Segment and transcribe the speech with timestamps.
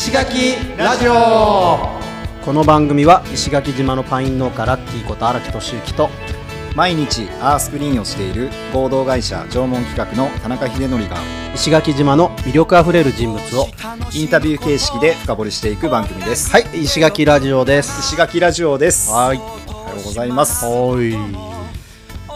[0.00, 1.12] 石垣ラジオ。
[2.42, 6.08] この番組は石垣島のパイン農家ラッキーこと荒木俊之と
[6.74, 11.18] 毎日アースクリーンをしている合同会社縄文企画の田中秀則が
[11.54, 13.66] 石垣島の魅力あふれる人物を
[14.14, 16.50] インタビュー形式で深掘りしていく番組です。
[16.50, 18.00] はい石垣ラジオです。
[18.00, 19.10] 石垣ラジオです。
[19.10, 19.36] はい。
[19.36, 20.64] おはようございます。
[20.64, 21.10] はい。
[21.10, 21.59] 今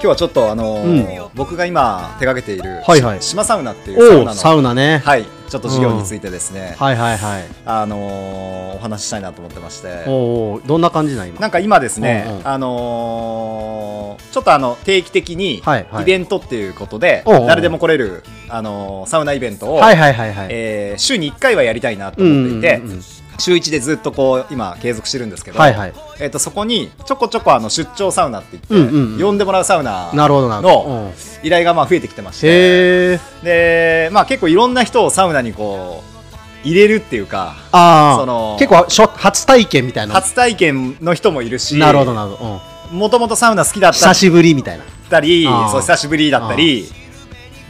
[0.04, 3.22] 日はちょっとあのー僕が今手掛けている、はいはい。
[3.22, 5.02] 島サウナっていうサウナのサウナね。
[5.04, 5.24] はい。
[5.48, 7.44] ちょっと事業についてですね、はいはいはい。
[7.66, 10.04] あのーお話ししたいなと思ってまして。
[10.06, 11.40] おおどんな感じなん今？
[11.40, 12.48] なんか今ですね、うんうん。
[12.48, 16.02] あのーちょっとあの定期的にはいはい。
[16.02, 20.48] イベントっていうことで、おうおう誰でも来れる、あのーサウナイベントを、はいはいはいはい。
[20.50, 23.02] えー週に1回はやりたいなとうん思っていて、うんうんうん
[23.38, 25.92] 週1でずっとこう今継続してるんですけど、はいはい。
[26.19, 29.20] えー、とそこにちょこちょこあの出張サウナって言って、うんうんうん。
[29.20, 36.03] 呼んでもらうサウナの依頼がまあ増えてきてましてで、まあ、結構いろんな人をサウナにこ
[36.64, 38.86] う入れるっていうかあそのあ結構
[39.19, 40.14] 初体験みたいな。
[40.14, 42.61] 初体験の人もいるしなるほどなるほど、
[42.92, 44.84] うん、もともとサウナ好きだった久しぶりみたいな。
[44.84, 46.86] ったりそう久しぶりだったり。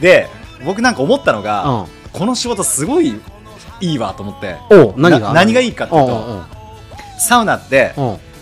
[0.01, 0.29] で
[0.65, 1.87] 僕なんか思ったのが、うん。
[2.13, 3.21] この仕事すごい
[3.81, 4.57] いいわと思って。
[4.97, 5.61] 何がな何が？
[5.61, 6.43] いいかっていうと
[7.19, 7.93] サウナって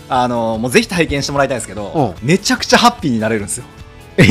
[0.09, 2.25] あのもうぜひ体験してもらいたいんですけどう。
[2.25, 3.65] めちゃくちゃハッピーになれるんですよ。
[4.17, 4.25] え？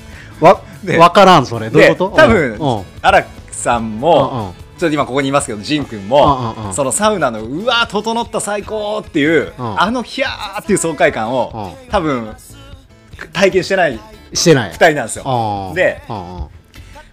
[0.40, 1.70] わでわからんそれ。
[1.70, 2.16] どういうでこと？
[2.16, 4.60] 多分荒木さんうんもう。
[4.60, 9.62] んちょっと今ここにいますけどジン君もうんそのサウナのうわー整った最高っていうう。
[9.62, 11.90] んあのヒャーっていう爽快感をう。
[11.92, 12.34] 多分
[13.32, 14.00] 体験してない
[14.32, 14.72] してない。
[14.72, 15.24] 2人なんですよ。
[15.68, 15.72] う。
[15.72, 16.02] んで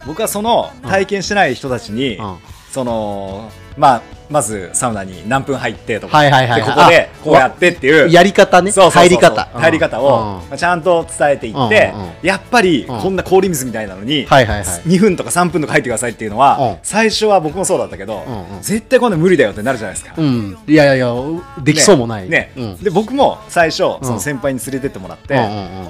[0.08, 2.24] 僕はその体験してない人たちにう。
[2.24, 2.38] ん
[2.72, 8.10] そのまあまずサウナに何分入ってとか、はいはいはいでここでこうやってっていう。
[8.10, 8.72] やり方ね。
[8.72, 9.50] 入り方。
[9.54, 9.62] うん。
[9.62, 13.00] 入り方を、ちゃんと伝えていって、やっぱりうん。
[13.02, 14.66] こんな氷水みたいなのに、はいはいはい。
[14.66, 16.78] 2分とか3分とか入ってくださいっていうのは、うん。
[16.82, 18.24] 最初は僕もそうだったけど、
[18.62, 20.14] 絶対こんな無理だよってなるじゃないですか。
[20.18, 20.58] うん。
[20.66, 21.14] いやいやいや
[21.62, 22.30] できそうもない。
[22.30, 22.54] ね。
[22.56, 22.78] うん。
[22.78, 24.06] で僕も最初うん。
[24.06, 25.38] その先輩に連れてってもらって、う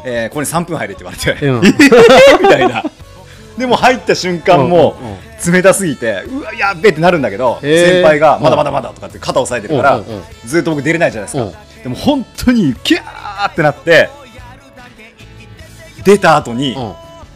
[0.06, 1.62] えーここに3分入れって言われて、うん。
[2.42, 2.84] みたいな。
[3.58, 4.96] でも入った瞬間も
[5.28, 8.44] う冷たすぎてうわやっべえってなるんだけど先輩がうん。
[8.44, 10.02] まだまだまだとかって肩を押さえてるから
[10.46, 11.52] ずっと僕出れないじゃないですうん。
[11.52, 14.10] かでも本当にキャーってなって
[16.04, 16.94] 出た後にうん。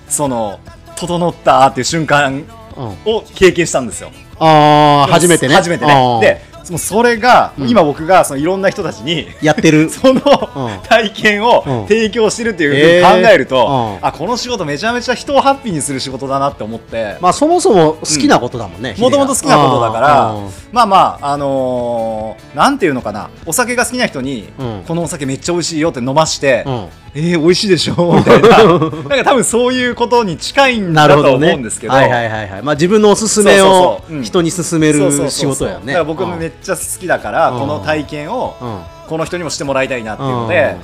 [0.09, 0.59] その
[0.95, 2.43] 整ったっていう瞬間
[2.77, 2.85] うん。
[3.05, 4.11] を経験したんですよ。
[4.37, 5.55] ああ初めてね。
[5.55, 6.19] 初めてね。
[6.21, 7.69] でもうそれがうん。
[7.69, 9.89] 今僕がそのいろんな人たちにやってる。
[9.91, 10.21] その
[10.55, 10.79] うん。
[10.87, 11.87] 体験をうん。
[11.87, 13.95] 提供してるっていうふうに考えると、へー。
[13.95, 17.17] うんあこの仕事めちゃめちゃ人をハッピーにする仕事だなって思って。
[17.21, 20.49] まあそもそも好きなことだもんねもともと好きなことだからうん。
[20.71, 23.29] まあまああのーなんていうのかな。
[23.45, 24.83] お酒が好きな人に、うん。
[24.87, 26.85] このお酒めっちゃ美味しいよって飲まして、うん
[27.17, 27.95] えー、美味しいでしょ？
[28.19, 28.49] みたいな。
[28.67, 31.93] なんか多分そういうことに近いんなだと思うんですけど。
[31.93, 32.61] はいはいはいはい。
[32.61, 35.87] まあ自分のおすすめを人に勧める仕事やね。
[35.87, 37.59] だから僕もめっちゃ好きだから、うん。
[37.61, 38.79] この体験をうん。
[39.07, 40.75] この人にもしてもらいたいなっていうので、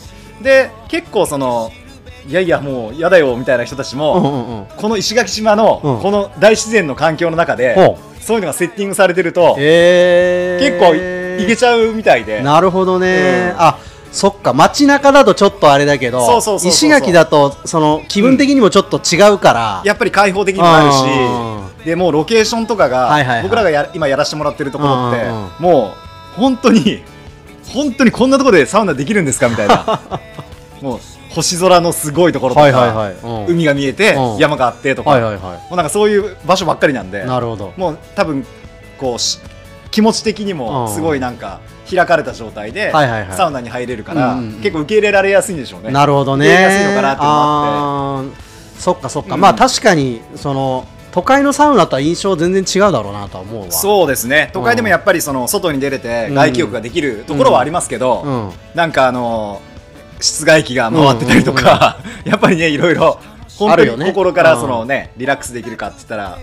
[0.42, 1.72] で結構その
[2.30, 6.00] いやいやもう嫌だよみたいな人たちも、この石垣島のうん。
[6.00, 10.66] この大自然の環境の中で、ほそういうのがセッティングされてると、えー。
[10.66, 10.96] 結構
[11.42, 12.42] いいけちゃうみたいで。
[12.42, 13.62] なるほどね、うん。
[13.62, 13.78] あ
[14.12, 23.44] そっか街中だとちょっとあれだけど石垣だとその気分的にもちょっと違うから、やっぱり開放的にもあるし、でもうロケーションとかが、はいはいはい。
[23.44, 27.04] 僕らがや今やらせてもらってるところって、うんうんもう本当に
[27.74, 30.02] 本当にこんなところでサウナできるんですかみたいな。
[30.82, 33.54] もう星空のすごいところとか、はいはいはい、うん。
[33.54, 34.38] 海が見えて、うん。
[34.38, 37.22] 山があってとか、はいはいはもうなんかそういう場所ばっかりなんで。
[37.24, 37.74] いなるほど。
[37.78, 38.46] もう多分
[38.98, 39.40] こうし
[39.92, 40.94] 気持ち的にもうん。
[40.94, 41.60] すごいなんか
[41.90, 44.62] 開かれた状態でサウナに入れるから、うんうんうん。
[44.62, 45.92] 結構受け入れられやすいんでしょうね。
[45.92, 46.46] なるほどね。
[46.46, 49.42] 受け入れやすいのかなっていうのもあってそっかそっか、うん。
[49.42, 53.72] まあ確かにその都会のサウナとは印象全然違うだろうなとは思うわ。
[53.72, 54.50] そうですね。
[54.54, 56.36] 都会でもやっぱりその外に出れてうん。
[56.36, 58.52] 外気浴ができるところはありますけど、うん。
[58.74, 59.62] なんかあの
[60.22, 63.20] 室外機が回ってたりとか、やっぱりねいろいろ
[63.58, 66.38] 本当に心からうんそのねリラックスできるかって言ったら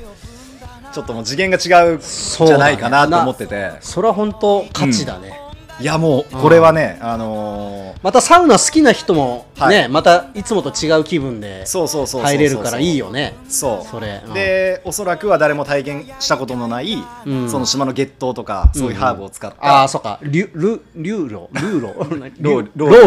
[0.99, 5.39] ちょっともう次元が違うんじゃないかなと思ってて、それは本当価値だね、
[5.79, 9.89] いやもうこれはね、あのーまたサウナ好きな人もね、はい。
[9.89, 12.37] またいつもと違う気分でそうそうそうそうそう。
[12.37, 13.35] 入れるからいいよね。
[13.49, 13.89] そう。
[13.89, 14.23] それ。
[14.25, 14.35] うん。
[14.35, 16.97] でおそらくは誰も体験したことのない、
[17.27, 17.51] うん。
[17.51, 20.21] その島の月桃とかそういうハーブを使った、ああそっか。
[20.23, 21.61] リュルリューロル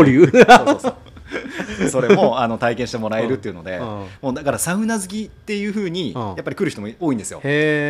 [0.06, 0.96] リュそうそうそう
[1.90, 3.86] それもあの体験してもらえるっていうので、うん。
[4.22, 6.22] もうだからサウナ好きっていう風にうん。
[6.22, 7.42] やっぱり来る人も多いんですよ、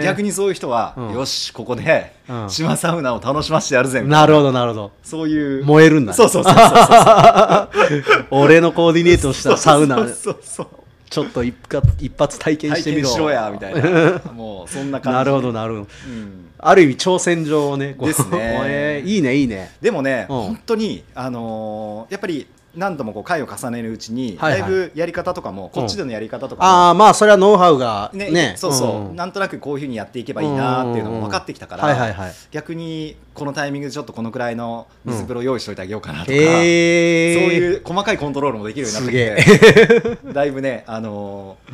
[0.03, 1.13] 逆にそういう人は、うん。
[1.13, 2.49] よしここでうん。
[2.49, 4.21] 島サウナを楽しませてやるぜみたいな。
[4.21, 4.91] なるほどなるほど。
[5.03, 5.65] そういう。
[5.65, 6.15] 燃えるんだね。
[6.15, 10.67] そうそうそうそうそう俺のコーディネートをしたサウナそうそうそう
[11.09, 24.61] ちょっと一発一発体験してみろ体験しろやみたいなもうそんな感じなるほどなるほどうんある意味挑戦状をねですねえーいいねいいねでもね、うん本当に、あのーやっぱり何度もこう回を重ねるうちに、はいはい。
[24.61, 28.53] だいぶやり方とかも、こっちでのやり方とかも、ああまあそれはノウハウがねね。
[28.57, 29.15] そうそう、ん。
[29.15, 32.33] なんとなくこういうふうにやっていけばいいなっていうのも分かってきたから、はいはいはい。
[32.51, 41.73] 逆にこのタイミングでちょっとこのくらいの水風呂用意しといてあげようかなとか、へえそういう細かいコントロールもできるようになってすきてだいぶね、あのー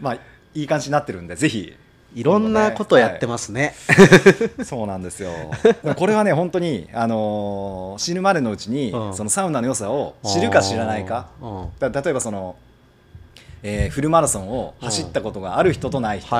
[0.00, 0.14] まあ、
[0.54, 1.74] いい感じになってるんでぜひ
[2.14, 3.74] いろんなことやってますね、
[4.62, 5.30] そうなんですよ。
[5.96, 9.14] これはね本当にあのー死ぬまでのうちに、うん。
[9.14, 11.26] そのサウナの良さを知るか知らないか。
[11.42, 11.68] うん。
[11.78, 12.56] だ例えばその、
[13.62, 16.30] えーフルマラソンを走ったことがある人とない人、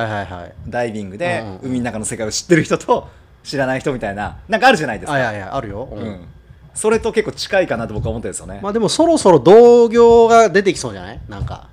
[0.68, 3.08] ダイビングでうん海の中の世界を知ってる人と
[3.42, 4.38] 知らない人みたいな。
[4.48, 5.14] なんかあるじゃないですか。
[5.14, 6.28] あいやいやあるよ、ううんん。
[6.74, 8.60] それと結構近いかなと僕は思ってるんですよね。
[8.62, 11.20] まあでもそろそろ同業が出てきそうじゃない？
[11.28, 11.68] なんか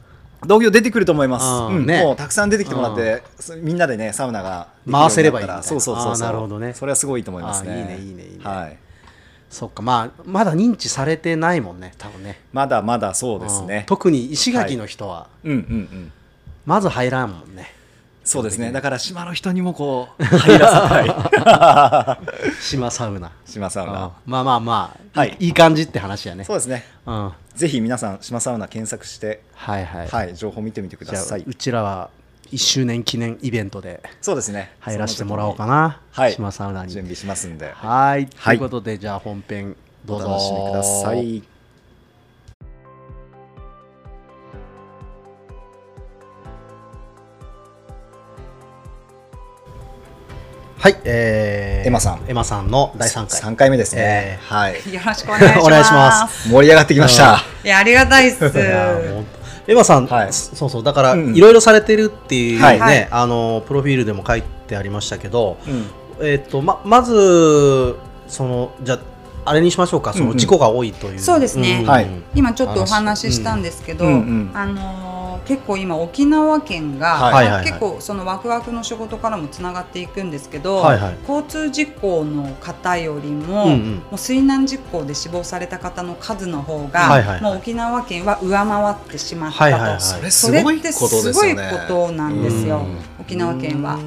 [0.45, 1.45] 同業出てくると思います。
[1.45, 1.77] うん。
[1.77, 1.85] うん。
[1.85, 2.03] ね。
[2.03, 6.73] もうたくさん出てきてもらって、そみんなでねサウナが回せればいいそうそうそうなるほどね。
[6.73, 7.79] それはすごいと思いますね。
[7.79, 8.43] いいねいいねいいね。
[8.43, 8.77] はい。
[9.49, 9.81] そっか。
[9.81, 12.39] まあまだ認知されてないもんね多分ね。
[12.53, 13.67] まだまだそうですうん。
[13.67, 13.83] ね。
[13.87, 15.27] 特に石垣の人は。
[15.43, 16.11] うんうんうん。
[16.65, 17.73] まず入らんもんね
[18.23, 18.71] そうですね。
[18.71, 22.17] だから島の人にもこう入らせたい
[22.61, 23.91] 島サウナ島サウナ。
[23.91, 26.85] うんまあまあまあ、はいい、い感じって話やねそうですね。
[27.05, 31.43] うんはぜひ皆さん島サウナ検索して、いはい、はい、情報見てみてください。
[31.45, 32.09] うちらは
[32.51, 34.71] 1周年記念イベントでそうですね。
[34.79, 35.71] 入らせてもらおうかな。
[35.73, 36.33] な、はい。
[36.33, 37.71] 島サウナに準備しますんで。
[37.73, 39.75] はいとはいいうことでじゃあ本編
[40.05, 41.50] どうぞお楽しみください。
[50.81, 54.37] はいえー、エマさんエマさんの第3回三回目ですねえ。
[54.41, 54.73] はい。
[54.91, 55.61] よろしくお願いします。
[55.61, 57.43] お願いします盛り上がってきました。
[57.63, 58.45] いや、ありがたいっす。
[58.45, 59.25] いやーもう
[59.67, 65.85] エマさん、はいそうそうだからうんいろいろされてるっていうね、はいはいあのプロフィールでも書いてありましたけど、うん。
[66.19, 67.95] えっ、とままず
[68.27, 68.97] そのじゃ
[69.45, 70.13] ああれにしましょうか。
[70.13, 70.33] そうんうん。
[70.33, 71.81] の事故が多いという、そうですね。
[71.81, 71.85] ん。
[71.85, 72.07] はい。
[72.35, 74.13] 今ちょっとお話ししたんですけど、うん。
[74.13, 74.51] うん。
[74.53, 77.65] あのー結構今沖縄県が、はいはいはい。
[77.65, 83.95] 結構そのワクワクの仕事からもつながっていくんですけど、はいはい交通事故の方よりも,、うんうん。
[83.95, 87.41] もう水難事故で死亡された方の数の方が、はいはいはい。
[87.41, 90.01] もう沖縄県は上回ってしまったと、はいはいはい。
[90.01, 90.27] それ
[90.61, 91.55] ってすすごい。
[91.55, 92.77] ことなんですよ。
[92.77, 92.97] うん。
[93.19, 93.99] 沖縄県は。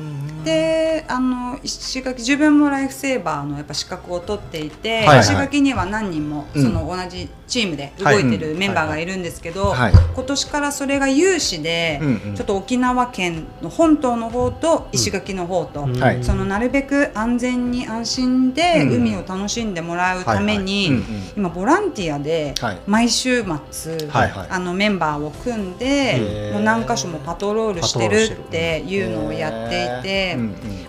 [0.45, 12.01] であの石垣自分もライフセーバーのやっぱ資格を取っていて、はいはい石垣には何人もうんその同じチームで動いてるメンバーがいるんですけど、はい今年からそれが有志で、
[12.37, 16.01] ちょっと沖縄県の本島の方と石垣の方と、うん。
[16.01, 16.25] はい。
[16.25, 21.03] そのなるべく安全に安心でうん海を楽しんでもらうために、
[21.37, 22.79] 今ボランティアではい。
[22.87, 23.43] 毎週
[23.73, 24.47] 末、はいはい。
[24.51, 30.39] あのメンバーを組んでもう何箇所もパトロールしてるっていうのをやっていて、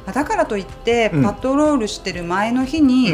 [0.08, 1.24] うだからといってうん。
[1.24, 3.12] パトロールしてる前の日に、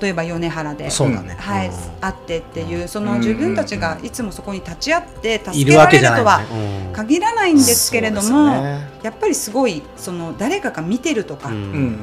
[0.00, 0.90] 例えば米原で。
[0.90, 1.74] そうだね、はい、うん。
[2.00, 8.54] 会ってっていうそうんの自分たちがいつもそこに立ち会っている助けらわけじゃないもんれるとは限らないんですけれども、
[9.02, 11.50] やっぱりすごいその誰かが見てるとか、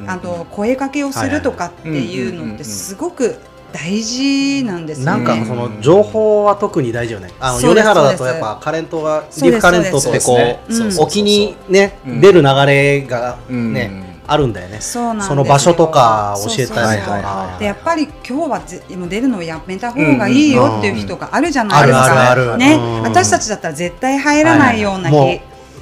[0.07, 3.37] あと声かけをするとかっていうのってすごく
[3.73, 5.05] 大事なんですね。
[5.05, 7.31] なんかその情報は特に大事よね。
[7.39, 10.99] あの米原だとやっぱカレントがリーフカレントってこそううん。
[10.99, 12.21] 沖にねうん。
[12.21, 13.73] 出る流れがうん。
[13.73, 14.79] ねあるんだよね。
[14.79, 17.57] その場所とか教えたりとか。
[17.59, 22.57] でやっぱり今日はぜもう出るのをやめた方がいいよっていう人があるじゃないですか。
[22.57, 22.75] ね。
[22.75, 25.15] うん、私たちだったら絶対入らないような日。
[25.15, 25.37] はいはい。
[25.37, 25.41] も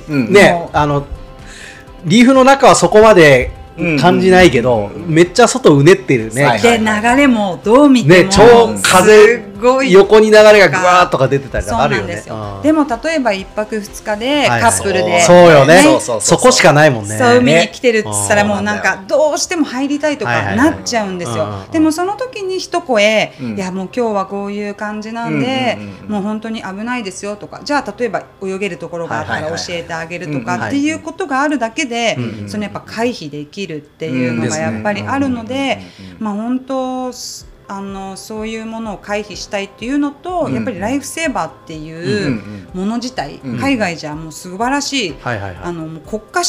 [0.10, 0.15] う。
[0.15, 1.05] んねあの
[2.05, 3.51] リーフの中はそこまで
[4.00, 5.13] 感じないけど、うん。
[5.13, 6.43] めっちゃ外うねってるね。
[6.43, 8.41] はいで流れもどう見ても、ね超
[8.81, 12.15] 風すごい横に流れがぐわーっとか出てたりとかあるよね。
[12.15, 12.62] ですよ、うん。
[12.62, 15.82] でも例えば一泊二日ではいカップルで、そうよね。
[16.01, 17.18] そこしかないもんね。
[17.18, 21.48] そう海に来てるって言ったらねもうなんかどうしても入りたいとかなっちゃうんですよ。
[21.72, 23.56] でもその時に一声、うん。
[23.56, 25.77] いやもう今日はこういう感じなんで、
[26.08, 35.80] もう本当に危ないですよとかじゃあ例えば泳げるところがあったら教えてあげるとうんかっていうことがあるだけで、そのやっぱ回避できるっていうのがやっぱりあるので、
[36.20, 37.12] まあ本当
[37.72, 40.54] あのそういうものを回避したいっていうのと、うん。
[40.54, 45.16] やっぱりライフセーバーっていうもの自体、うん海外じゃもう素晴らしい。
[45.24, 46.44] あの国家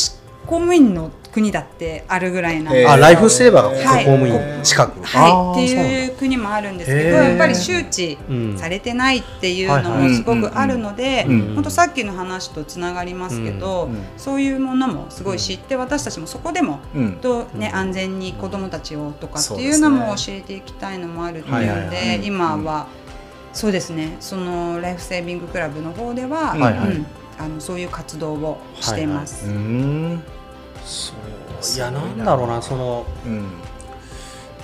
[0.46, 5.02] 公務員の国だってあるぐらいなんで、あ、ライフセーバーが公務員近く。
[5.02, 17.12] はい、っていう国もあるんですけどやっぱり周知うんされてないっていうのはいはいもすごくあるので本当さっきの話とつながりますけど、うんうんそういうものもすごい知って私たちもそこでもうん。
[17.14, 21.84] と、ね安全に子どもたちをとかっていそうのも教えていきたいのもあるっていうはいはいはい。
[21.86, 22.86] ので今は
[23.52, 24.16] そうですね。
[24.20, 26.52] そのライフセービングクラブの方では、
[27.38, 29.46] あのそういう活動をしています。
[29.46, 30.22] うーん
[30.84, 31.76] そう。
[31.76, 33.44] いやなんだろうなそのうん。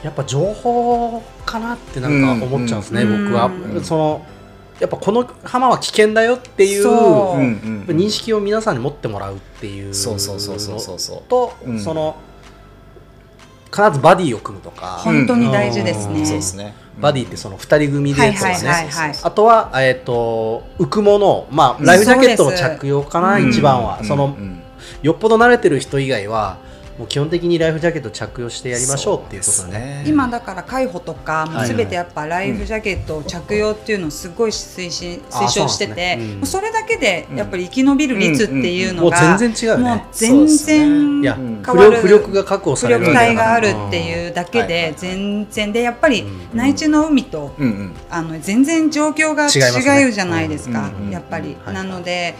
[0.02, 4.26] やっぱ情報かなってなんか思っちゃうんですね、うん僕は、うんその
[4.78, 7.40] やっぱこの浜は危険だよっていうそう。
[7.40, 11.22] うんうん認識を皆さんに持ってもらうっていうそうそうそうそうそうそう。
[11.28, 11.80] と、うん。
[11.80, 12.16] その
[13.74, 16.20] 必ずバディを組むとか、本当に大事ですね。
[16.20, 16.26] うん。
[16.26, 16.74] そうですね。
[17.00, 18.56] バディってその2人組でとかね、
[19.22, 23.50] あとは、えっと浮くもの、まあ、ライフジャケットの着用かな、うん。
[23.50, 24.62] 一番は、うんそのうん
[25.02, 26.58] よっぽど慣れてる人以外は
[26.98, 29.72] もう基本的にライフジャケット着用してやりましょうっていうことそうね。
[29.72, 30.04] ですね。
[30.08, 31.68] 今だから介護とかもうはい。
[31.68, 36.18] すべてやっぱライフジャケットを着用っていうのをすごい推進あ推奨しててね。
[36.20, 36.36] うん。
[36.38, 40.06] もうそれだけでやっぱり生き延びる率っていうのもうが全然違うよもうね。
[40.10, 45.72] 全然いや、うん浮力浮力が確保浮される力帯があるっていうだけで全然。
[45.72, 46.58] でやっぱりうん。
[46.58, 47.54] 内地の海と
[48.10, 51.74] あの全然状況が違うじゃないですか、やっぱり、はい。
[51.74, 52.34] なので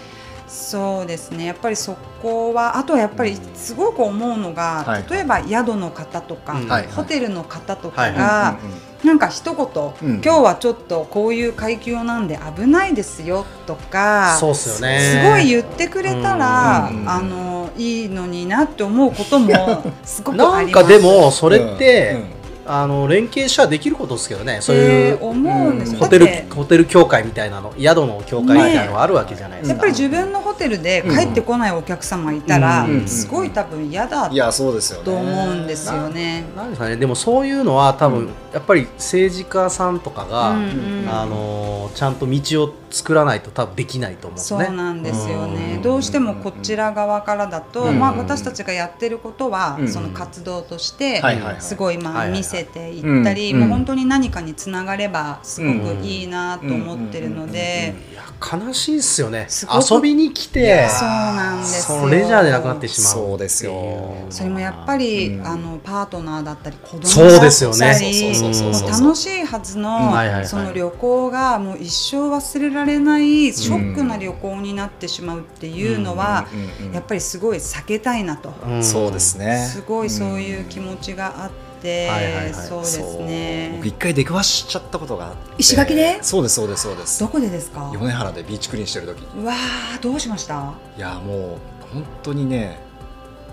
[0.49, 1.45] そうですね。
[1.45, 5.05] やっぱりそこはあとはやっぱりすごく思うのが、はい。
[5.11, 6.69] 例えば宿の方とか、うん。
[6.69, 8.15] はいホテルの方とかはい。
[8.15, 8.59] が、
[9.05, 15.23] なんか一言、うん今日はちょっとこういう階級なんで危ないですよとかそうっすよね。
[15.25, 20.85] すごい言ってくれたら、うんあのいいのになって思うこともすごくあなんります。
[20.87, 22.38] かでもそれって、うん
[22.69, 24.59] あの連携したらできることですけどね。
[24.61, 29.73] そういう思うんです、うんホテルホテル協会みたいなの宿の協会みたいなのがあるわけじゃないですか。
[29.75, 33.09] やっぱり自分のホテルで帰ってこないお客様いたら、うん。
[33.09, 35.05] すごい多分嫌だいやそうですよね。
[35.05, 36.45] と思うんですよね。
[36.57, 36.97] なんですかね。
[36.97, 38.27] でもそういうのは多分、うん。
[38.53, 41.03] やっぱり政治家さんとかが、うん。
[41.03, 41.09] うん。
[41.11, 44.69] あのちゃんと道を作らないと多分できないと思うんですそうね。
[44.69, 45.83] なんですよね、うん。
[45.83, 47.99] どうしてもこちら側からだと、うん。
[47.99, 49.89] まあ、私たちがやってることは、うん。
[49.89, 51.23] その活動として
[51.61, 52.39] すごいまあはいはいはい。
[52.39, 57.95] 見せていったり、うんもう本当に何かにつながればすごくいいなと思ってるので、
[58.41, 59.49] 悲しいっすよね
[59.91, 70.13] 遊びに来てそうなんですよレジャーでなくなってしまうそうですよそれもやっぱり、うんあのパートナーだったり子供そうだっですよねたり楽しいはずの、
[70.45, 76.47] その旅行がもう一生忘れられないショックな旅行になってしまうっていうのは、
[76.93, 82.55] やっぱりすごい避けたいなと、うんそうですねすごいそういう気持ちがあって、はいはいはい。
[82.55, 85.55] そうですそうね僕一回出くわしちゃったことがあって。
[85.59, 86.19] 石垣で？
[86.23, 87.21] そうですそうですそうです。
[87.21, 87.93] どこでですか？
[87.95, 89.43] 米原でビーチクリーンしてる時に。
[89.43, 90.73] うわーどうしました？
[90.97, 92.79] いやもう本当にね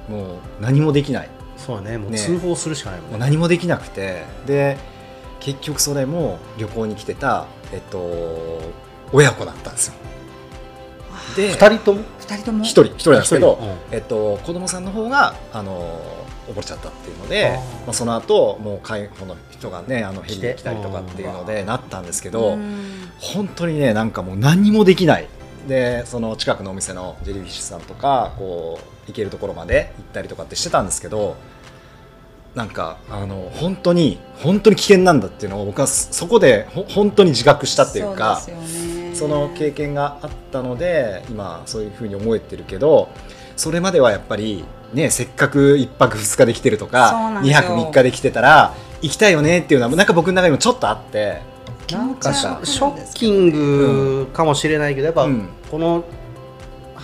[0.10, 1.30] もう何もできない。
[1.58, 2.18] そうねもうね。
[2.18, 4.24] 通報するしかないもんもうね何もできなくて。
[4.46, 4.78] で
[5.40, 8.62] 結局それも旅行に来てたえっと
[9.12, 9.94] 親子だったんですよ。
[11.36, 12.02] で二人とも？
[12.20, 12.64] 二人とも？
[12.64, 13.96] 一人一人なんですけど、うん。
[13.96, 16.02] えっと、子供さんの方があの
[16.48, 22.96] 溺れちゃったっていうのでまあ、その後もう介護の人がねあのヘリで来たりとかっていうのでなったんですけど、うん。
[23.20, 25.28] 本当にねなんかもう何にもできない。
[25.68, 31.38] でその近くのお店のジェリーフィッシュさんとかこう行けるところまで行ったりとかってしてたんですけど
[32.54, 39.16] なんかあの本当に本当に危険なんだっていうのを僕はそそこでほ本当に自覚したっていうかそうですよね。
[39.16, 43.10] その経験があったので今そういうふうに思えてるけど
[43.56, 51.42] それまではやっぱりねせっかく1泊2日で来てるとか2なんですよ泊3日で来てたら行きたいよねっていうのはなんか僕の中にもちょっとあって。
[51.92, 56.04] なんかショショッキングかもしれないけどやっぱうんこの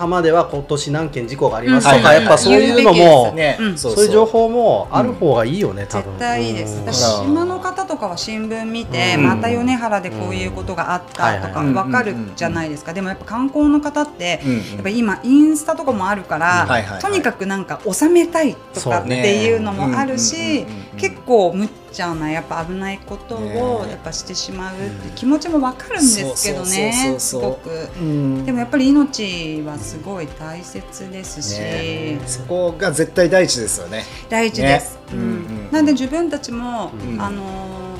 [0.01, 3.57] 浜では今年何件事故がありますとか、やっぱそういうのも、ね。
[3.59, 3.77] うん。
[3.77, 6.13] そういう情報もある方がいいよね、多分。
[6.13, 6.85] 絶対いいです、うん。
[6.85, 9.27] 私島の方とかは新聞見て、うん。
[9.27, 11.73] また米原でこういうことがあったとかうん。
[11.73, 14.41] わかるじゃないですか、でもやっぱ観光の方って、
[14.75, 16.67] やっぱ今インスタとかもあるから、
[16.99, 20.65] とにかくなんか収めたいとかっていうのもあるし
[20.97, 23.91] そうねうんうんうなやっぱ危ないことをね。
[23.91, 27.69] やっぱしてしまうって気持ちもわかるんですけどねすごく。
[27.99, 28.45] うん。
[28.45, 32.19] でもやっぱり命はすごい大切ですし、ね。
[32.25, 34.03] そこが絶対第一ですよね。
[34.29, 35.01] 大事です、ね。
[35.13, 35.27] うんうんう
[35.69, 35.71] ん。
[35.71, 37.21] なんで自分たちも、うん。
[37.21, 37.90] あのー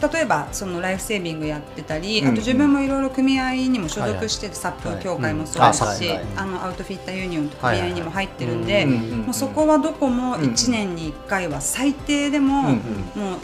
[0.00, 9.06] 例えばそのライフセービングやってたり、うんあと自分もいろいろ組合にも所属してて、サップ協会もそうですし、はいはいあのアウトフィッターユニオンと組合にも入ってるんで、はいはいはい。
[9.06, 12.78] もうそこはどこもうん1年に1回は最低でも、もう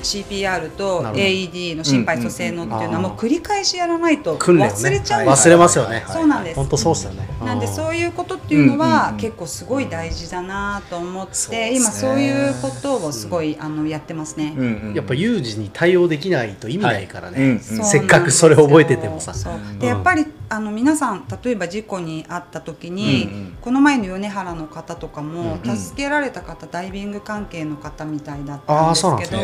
[0.02, 5.36] CPR と AED の心肺蘇生のっていうのはうんもう繰り返しやらないと忘れちゃうんはい。
[5.36, 6.56] です忘れますよね、そうなんです。
[6.56, 14.54] 本当そうっすよね、なんでうそういうことっていうのはうん結構すごい大事だなと思って、今そういうことをすごいあのやってますね。
[14.56, 14.94] うんうん。
[14.94, 17.60] やっぱ有事に対応できないと意味ないからね、うんうん。
[17.60, 19.34] せっかくそれを覚えててもさ。
[19.34, 19.54] そう。
[19.54, 19.78] うん。
[19.78, 23.56] でやっぱりあの皆さん例えば事故に遭った時に、うんうん。
[23.60, 25.76] この前の米原の方とかも、うんうん。
[25.76, 29.42] 助けられた方ダイビング関係の方みたいだったんですけど。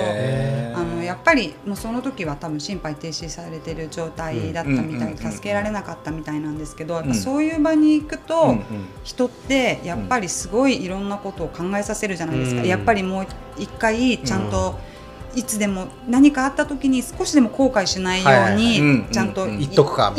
[0.73, 8.65] あのやっぱりもうその時は多分心肺停止されてる状態だったみたい助けられなかったみたいなんですけど、やっうんぱそういう場に行くと、うんうん。
[9.03, 12.67] 人ってやっぱりすごいいろんなことを考えさせるじゃないですか、うん。
[12.67, 13.27] やっぱりもう
[13.59, 14.79] 一回ちゃんと、
[15.35, 20.13] いつでも何かあった時に少しでも後悔しないようにうんちゃんとうん言っとくか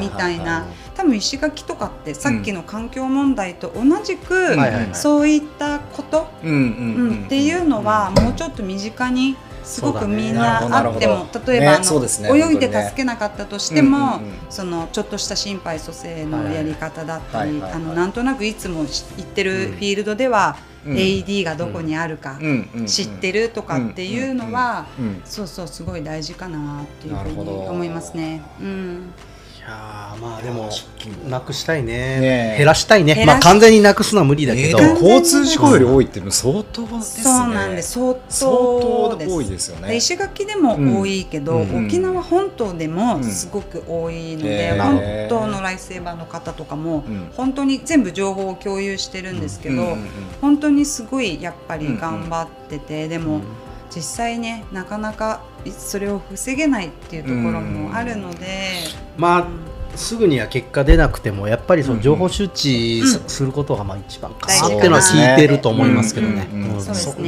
[0.00, 0.66] みたいな。
[0.94, 4.56] 多分石垣とかってさっきの環境問題と同じく
[4.92, 6.40] そういったこと、っ
[7.28, 11.80] ていうのはもうちょっと身近にすごくみんなあっても、例えば、
[12.36, 19.72] 泳いで助けなかったとしても、そのちょっとした心肺蘇生のやり方だったり、あのなんとなくいつも知言ってるうん。
[19.74, 20.56] フィールドでは、
[20.86, 20.96] うん。
[20.96, 22.38] AED がどこにあるか、
[22.86, 24.86] 知ってるとかっていうのは、
[25.24, 28.42] そうそうすごい大事かなっていうふうに思いますね。
[28.60, 29.12] うん。
[29.16, 29.33] い
[29.66, 30.70] やーまあでも
[31.28, 32.20] なくしたいね。
[32.20, 32.58] ねえ。
[32.58, 33.24] 減らしたいね。
[33.26, 37.24] まあ完全になくすのは無理だけど、えー交通事故より多いって相当ですね。
[37.24, 37.92] そうなんです。
[37.92, 39.96] 相相当です当多いですよね。
[39.96, 41.86] 石垣でも多いけど、うん。
[41.86, 47.30] 沖縄本島でもうんすごく多いので、へー本当のライフセーバーの方とかも、うん。
[47.34, 50.08] 本当に全部情報を共有してるんですけど、うんうんうん
[50.40, 53.40] 本当にすごいやっぱり頑張ってて、でも、
[53.94, 55.42] 実際ねなかなか
[55.76, 58.80] それを防げないっていうところもあるので、
[59.16, 66.48] まあうんすぐには結果出なくてもやっぱりその情報周知す,、うんることがまあ一番か大事かななっていうのは聞いてると思いますけどね。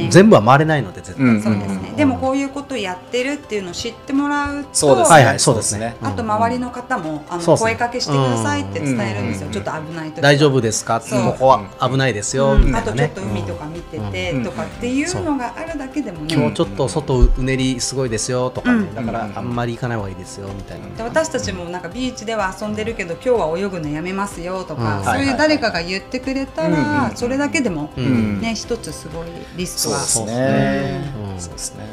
[0.09, 5.15] 全部は回れないので絶対、ですね、でもこういうことやってるっていうのを知ってもらうとそうですね。
[5.15, 5.95] はいはいそうですね。
[6.01, 10.99] あと周りの方も、あの声かけしてくださいって伝えるんですよ、うんちょっと危ない時大丈夫ですか？
[10.99, 12.65] ここは危ないですよ、うん。
[12.65, 13.03] みたいなね。
[13.05, 14.43] あとちょっと海とか見ててうん。
[14.43, 18.49] とかっていうのがあるだけでもね、今日ちょっと外うねりすごいですよ。
[18.49, 18.95] とかね、うん。
[18.95, 20.49] だからあんまり行かない方がいいですよ。
[20.49, 25.03] みたいな、で私たちもなんかビーチでは遊んでるけど今日は泳ぐのやめますよとか、うん。
[25.03, 28.41] そういう誰かが言ってくれたら、うんそれだけでも、うん。
[28.41, 29.99] ね一つすごいリスクは。
[29.99, 30.41] そうですね。
[30.41, 31.85] ねうんそうですね。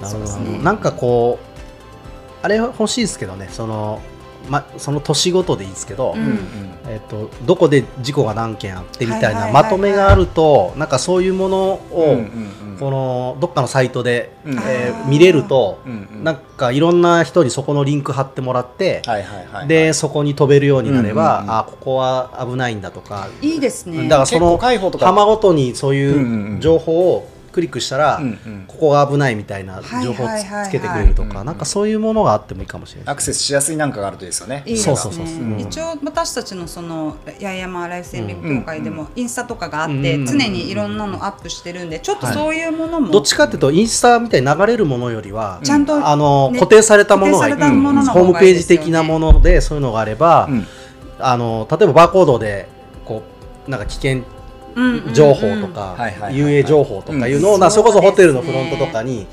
[0.00, 0.26] なるほど。
[0.26, 0.64] そうですね。
[0.64, 1.52] なんかこう
[2.42, 4.02] あれ欲しいですけどねその,、
[4.48, 6.38] ま、その年ごとでいいですけど、うん。
[6.88, 12.18] えっとどこで事故が何件あってみたいなまとめがあるとなんかそういうものを、
[12.80, 14.58] このどっかのサイトで、うん。
[14.66, 16.24] えー見れると、うんうん。
[16.24, 21.58] なんかいろんな人にそこのリンク貼ってもらって、はいはいはいでそこに飛べるようになれば、うんうんうん。
[21.58, 24.08] あここは危ないんだとか、いいですね。
[24.08, 28.64] だからその浜ごとにそういんう情報をクリックしたら、うんうん。
[28.66, 30.60] ここが危ないみたいなはい情報をはいはい。
[30.62, 34.62] はいつけてくれるとかなんかそういうものがあってもいいかもしれないアクセスしやすいなんかがあるといいですよね。
[34.66, 34.96] いいですね。
[34.96, 35.44] そうそうそうそう。
[35.44, 35.60] うん。
[35.60, 48.78] 一応私たちのその八重山ライフセービング協会でうんもインスタとかがあって、うん常にいろんなのアップしてるんでちょっとそういうものも、どっちかっていうとインスタみたいに流れるものよりは、ちゃんとあのね固定されたものが固定されたもののホーム方がいいですよね。
[48.78, 50.66] ページ的なものでそういうのがあれば、うん。
[51.18, 52.68] あの例えばバーコードで
[53.04, 53.22] こ
[53.66, 54.22] うなんか危険
[55.12, 55.96] 情報とか
[56.30, 59.26] 遊泳情報とかいうのを、それこそホテルのフロントとかに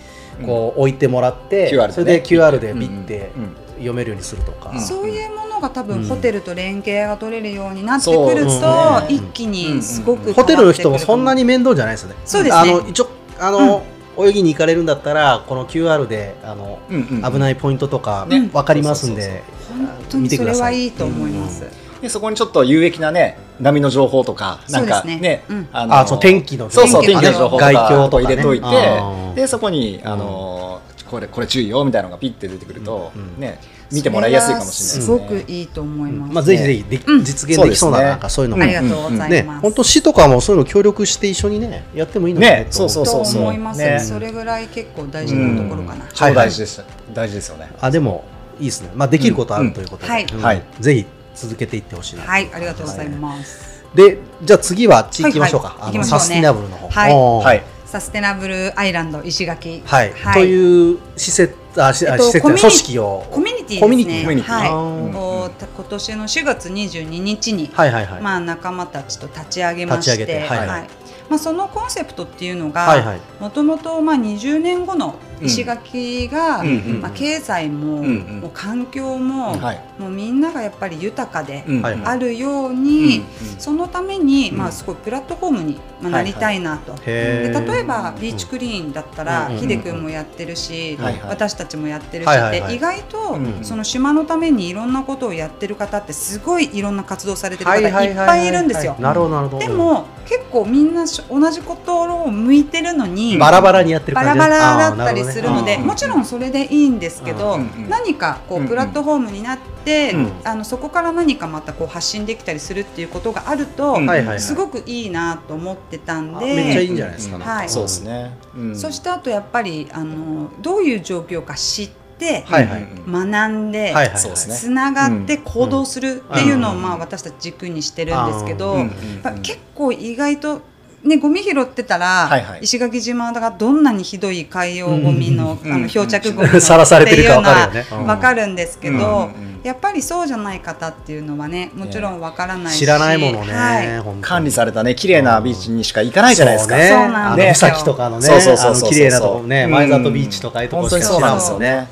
[0.46, 3.32] こう置いてもらって、QR でねそれで QR でビッて
[3.76, 4.82] 読めるようにするとか、うん。
[4.82, 6.08] そういうものが多分うん。
[6.08, 12.16] ホテルと連携が取れるようになってくると、一気にすごくホテルの人もそんなに面倒じゃないですよね。
[12.26, 12.62] そうですね。
[12.62, 13.84] あの一応あの、
[14.18, 20.64] 泳ぎに行かれるんだったらこの QR であの、危ないポイントとかね分かりますんで、本当にそれ見てください。
[20.64, 21.64] はいいと思います、
[22.02, 25.20] でそこにちょっと有益なね波の情報とかね。
[25.20, 25.70] ねうん。
[25.72, 29.34] ああそう天気のそうそう天気の天気の情報と外か境と入れといてあー。
[29.34, 33.40] でそこにあのこれこれ注意よみたいなのがピッて出てくるとうんうん。
[33.40, 33.60] ね
[33.92, 37.24] 見てもらいやすいかもしれないですそねすごくいいと思います、まあぜひぜひで、うん。
[37.24, 38.64] 実現できそうななんかそういうのも。
[38.64, 44.00] ありがとうございねます、本当市とかもそういうの協力して一緒にねやってもいいのかなねと思そうそうと思います、ね。
[44.00, 46.84] それぐらい結構大事なところかな、超大事です。
[47.14, 47.72] 大事ですよね。
[47.82, 48.26] あでも
[48.60, 48.92] いいですね。
[48.94, 50.14] まあできることあるということで、うん。
[50.14, 50.26] はい。
[50.32, 50.42] うん。
[50.44, 52.24] はいぜひ続けていってほしいな。
[52.24, 55.70] はいありがとうございます、でじゃあ次は地域行きましょうか。
[55.70, 55.82] はいはい。
[55.82, 56.20] あの行きましょうね。
[56.20, 57.40] サスティナブルの方。
[57.40, 57.64] はい。
[57.86, 59.82] サステナブルアイランド石垣。
[59.84, 60.34] はい、はい。
[60.34, 63.28] という施設あ、えっと施設コミュニ組織を。
[63.32, 63.82] コミュニティですね。
[63.82, 64.24] コミュニティ。
[64.24, 64.68] コミュニティはい。
[64.68, 65.14] あー。
[65.14, 68.22] こうた今年の4月22日に、はいはいはい。
[68.22, 70.88] まあ、仲間たちと立ち上げまして立ち上げてはいはい。
[71.30, 73.18] まあ、そのコンセプトっていうのはいはい。
[73.18, 76.64] がもともと20年後の石垣が、
[77.02, 79.82] まあ、経済も,、もう環境も,、はい。
[79.98, 81.64] もうみんながやっぱり豊かで
[82.04, 84.58] あるように、うんそのために、うん。
[84.58, 86.94] まあ、すごいプラットフォームに、まあ、なりたいなと。
[87.06, 90.98] で例えばビーチクリーンだったら、うんヒデ君もやってるし、
[91.28, 93.64] 私たちもやってるし、で意外と、うん。
[93.64, 98.96] その島のためにいろんなことをやってる方ってすごいいろんな活動されてるは方いっぱいいるんですよ。
[99.00, 99.66] なるほどなるほど。
[99.66, 104.40] でも結構みんなし同じことを向いてるのにバラバラにやってるバ感じ。
[104.40, 108.70] ラバラだったりするので、ねもちろんそれでいいんですけど、うんうん何かこうんううん。
[108.70, 110.32] プラットフォームになって、うん。
[110.44, 114.06] あのそこから何かまたこう発信できたりするっていうことがあると、うん。
[114.06, 114.40] はいはいはい。
[114.40, 116.46] すごくいいなと思ってたんあで。
[116.54, 117.56] めっちゃいいんじゃないですか、うんなんか。
[117.56, 117.70] はい。
[117.70, 118.76] そうですね、うん。
[118.76, 122.84] そしてあとやっぱりあのどういう状況か知って、はいはい。
[122.84, 126.82] うん学んで、はいはいつながって行動するっていうのを、うん。
[126.82, 128.82] まあ、私たち軸にしてるんですけど、うん。
[128.82, 128.88] うん。
[128.88, 128.90] やっ
[129.24, 130.62] ぱ結構意外と、
[131.04, 132.60] ね、ゴミ拾ってたら、はいはい。
[132.62, 137.86] 石垣島がどんなにひどい海洋ゴミの,、うんあの漂着ゴミの さらされてるか分かるよね。
[137.92, 139.60] う分かるんですけど、うんうんうん。
[139.64, 144.22] やっぱりそうじゃない方っていうのはねもちろん分からないし知らないものね、はい。
[144.22, 146.90] 管理されたね綺麗なビーチにしか行かないじゃないですか、そうね。
[146.90, 147.72] そうなんあのですよ。
[147.72, 151.88] 岬とかのねそうそうそうそう綺麗なとこねうん前里ビーチとかいうとこしか知らんもんね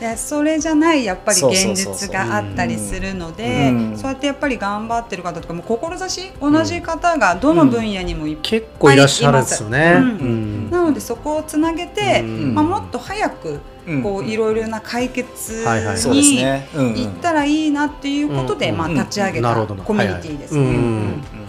[0.00, 3.98] でそれじゃないやっぱり現実があったりするのでうん。
[3.98, 9.94] そうやってやっぱり頑張ってる方とかも志同じ方がどの分野にもいっぱい結構いらっしゃるんですよね、
[10.70, 12.54] なのでそこをつなげて、うん。
[12.54, 14.02] まあ、もっと早くうん。
[14.02, 15.64] こういろいろな解決
[16.06, 18.78] に行ったらいいなっていうことで、うん。
[18.78, 21.39] まあ、立ち上げたコミュニティですね。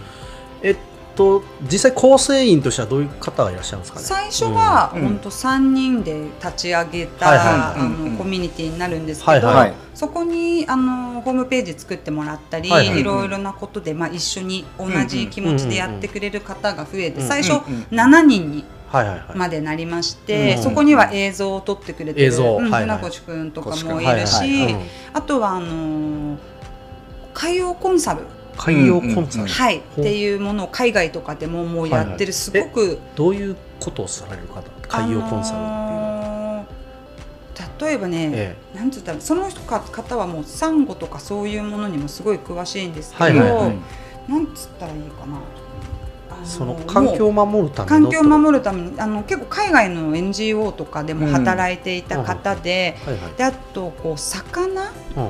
[1.22, 4.06] と実際構成員としてはどういう方がいらっしゃるんですかね？
[4.06, 5.02] 最初はうん。
[5.04, 7.48] 本当3人で立ち上げた、はいはい。
[7.48, 9.56] あのコミュニティになるんですけど、はいはい。
[9.56, 13.02] はいそこにあのホームページ作ってもらったり、はいはい。
[13.02, 19.38] いろいろなことで、まあ、一緒に同じ気持ちでやってくれる方が増えて、うんうん最初うんうん7人にはいはいはい。
[19.38, 24.22] までなりまして、うんそこには映像を撮ってくれてるうん船越くんとかもはいい。
[24.22, 24.76] るし、
[25.14, 26.38] あとはあのー
[27.34, 28.22] 海洋コンサル、
[28.58, 34.62] 海洋コンサル、はい、っていうものを海外とかでももうやってはいはいるすごく、どういうことをされる方？
[34.88, 36.42] 海洋コンサルっていうのは、あのー
[37.82, 44.32] 例えばね、えなんつったらその人か方はもうサンゴとかそういうものにもすごい詳しいんですけど、はいはいはい。
[44.32, 45.42] なんつったらいいかな。
[46.44, 53.34] その環境をも守るたうめの環境を守るためにあの結構海外の NGO とかでも働いていた方で,、はいはい。
[53.34, 55.30] であとこう魚、うん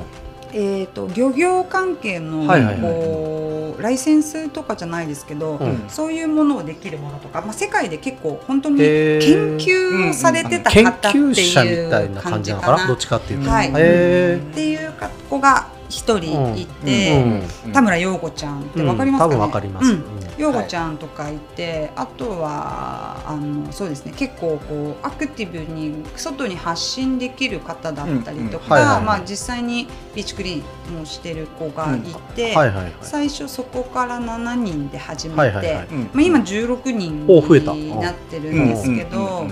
[0.52, 2.46] えー、と漁業関係の
[2.80, 5.84] こうライセンスとかじゃないですけど、うん。
[5.88, 9.20] そういうものをできるものとか、まあ、世界で結構本当に研
[9.56, 12.86] 究をされてた研方っていうな感感じかな。
[12.86, 13.68] どっちかっていうと、はい。
[13.68, 14.92] っていう
[15.28, 17.32] 子が一人いて、うん
[17.66, 20.04] うん田村陽子ちゃんってわかりますかね、多分わかります、うん
[20.42, 32.00] 陽子ちゃんとかいて、あとはあのそうですね結構こうアクティブに外に発信できる方だったりとか、実際にビーチクリーンもしてる子がい
[32.34, 32.92] て、はいはいはい。
[33.00, 35.86] 最初そこから7人で始めて、はいはいはい。
[35.86, 39.46] うんまあ、今16人お増えたになってるんですけど。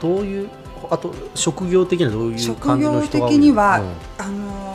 [0.00, 0.50] どういう
[0.90, 3.32] あと職業的にはどういう感じの人が多い？
[3.32, 3.86] 職業的にはうん。
[4.18, 4.73] あの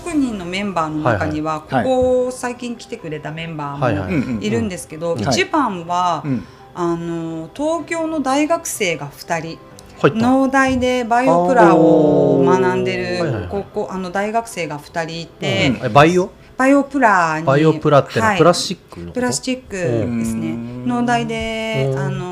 [0.00, 1.84] 16人のメンバーの中には、はいはい。
[1.84, 6.44] ここ最近来てくれたメンバーもいるんですけど、ん一番は、うん。
[6.74, 9.58] あの東京の大学生が2人。
[10.02, 16.30] 農大でバイオプラを学んでる高校あの大学生が2人いて、うんえバイオ？
[16.56, 18.38] バイオプラにバイオプラってのははい。
[18.38, 20.52] プラスチックプラスチックですね。
[20.52, 20.86] うん。
[20.86, 21.98] 農大でうん。
[21.98, 22.29] あの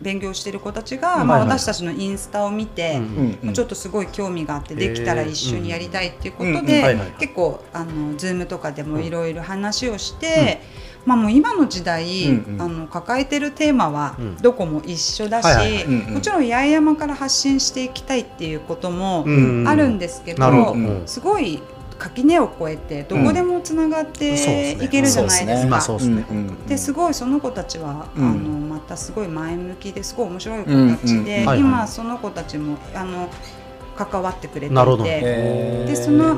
[0.00, 1.26] 勉強してる子たちが、うん。
[1.26, 3.00] まあ、私たちのインスタを見て、
[3.54, 10.60] ちょっとすごい興味があってできたら一緒にやりたいっていうことで結構あの Zoom とかでもいろいろ話をして、
[11.06, 12.62] まあ、もう今の時代、うんうん。
[12.62, 14.36] あの抱えてるテーマはうん。
[14.36, 21.06] どこも一緒だし、もちろん八重山から発信していきたいっていうこともうんあるんですけど、うんうん。
[21.06, 21.60] すごい
[21.98, 25.66] 垣根を越えてどこでもつながっていけるじゃないですか。
[25.66, 26.36] 今そうですね、うん。
[26.36, 26.66] うん。
[26.66, 28.30] ですごいその子たちは、うん。
[28.30, 33.30] あのまたすごい前向きですごい面白い子たちで、今その子たちもあの
[33.96, 36.36] 関わってくれていてでその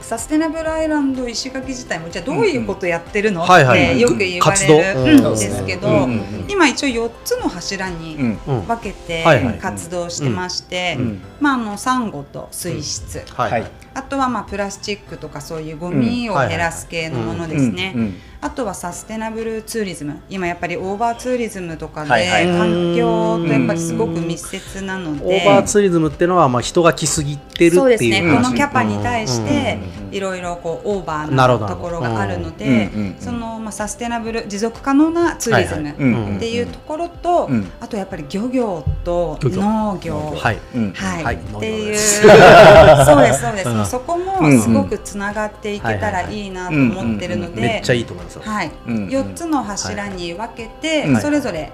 [0.00, 5.94] サステナブルアイランド石垣自体もじゃあどういうことやってるの、ってよく言われるうんんですけど、うん。
[5.94, 6.00] うん。
[6.00, 6.44] うん。
[6.48, 9.24] 今一応4つの柱に分けて
[9.60, 11.20] 活動してまして、うん。
[11.40, 17.94] まあ、あのサンゴと水質、はい、はいあとはまあプラスチックとかそういうゴミを減らす系のものですね。
[18.40, 20.20] あとはサステナブルツーリズム。
[20.28, 28.20] 今やっぱりオーバーツーリズムとかで環境とやっぱりすごく密接なのオでーバーツーリズムっていうのはまあ人が来すぎてるそうっていう話。
[28.22, 28.36] ですね。
[28.36, 30.14] このキャパに対してうん。
[30.14, 32.56] いろいろこうオーバーなところがあるのうん。
[32.56, 36.36] でそのまあサステナブル持続可能なツーリズムうん。
[36.36, 37.70] っていうところとうん。
[37.80, 40.34] あとやっぱり漁業と農業。
[40.36, 40.56] はい。
[40.56, 41.96] っていう。
[43.06, 43.86] そうですそうです、うん。
[43.86, 48.25] そこもすごくつながっていけたらいいなと思ってるので、めっちゃいいと思います。
[48.25, 51.22] よ、はい、うん4つの柱に分けて、はい。
[51.22, 51.72] それぞれ、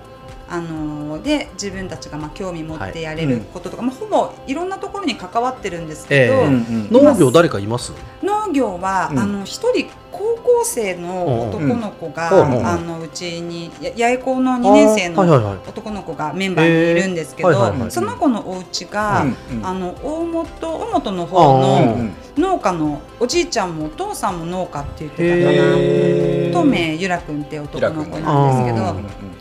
[0.52, 6.54] あのーで自分たちがまあ興味持ってやれることとか、まあ、ほぼいろんなところに関わってるんですけど、ええうん
[6.92, 7.04] うん。
[7.04, 7.92] 農業誰かいます？
[8.22, 9.18] 農業は、うん。
[9.18, 15.22] あの一人高校生の男の子が、うんうんあのうちにや八重校の2年生の
[15.66, 17.90] 男の子がメンバーにいるんですけど、へーはいはいはい。
[17.90, 19.66] その子のお家が、うんうん。
[19.66, 22.12] あの大本大本のあ方ーのうん。
[22.36, 26.52] 農家のおじいちゃんもお父さんも農家って言ってたかな。
[26.52, 28.96] トメゆらくんって男の子なんですけど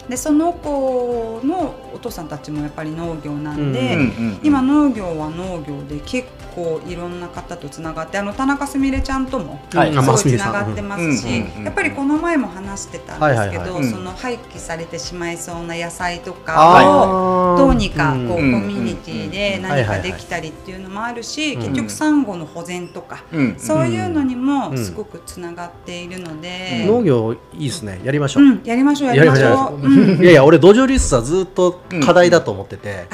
[0.10, 1.01] でその子
[1.44, 9.94] のお父さんたちもやっぱり農業なんで、うん今農業は農業で結構いろんな方とつながってあの田中すみれちゃんともはい。
[9.94, 17.58] すごいつながってますし、やっぱりこの前も話してたんですけど、その廃棄されてしまいそうな野菜とあかをー。
[17.58, 21.62] どうにかこう、んコうんミュニティで何かできたりっていうのもあるし、うん。
[21.62, 23.56] 結局サンゴの保全とか、うん。
[23.58, 24.78] そういうのにもうん。
[24.78, 28.02] すごくつながっているので、農業いいですね。
[28.04, 29.86] やりましょう、うん、やりましょうやりましょう。
[29.86, 30.18] う。
[30.18, 30.22] ん。
[30.22, 33.08] いやいや俺土壌流出はずっと課題だと思ってて、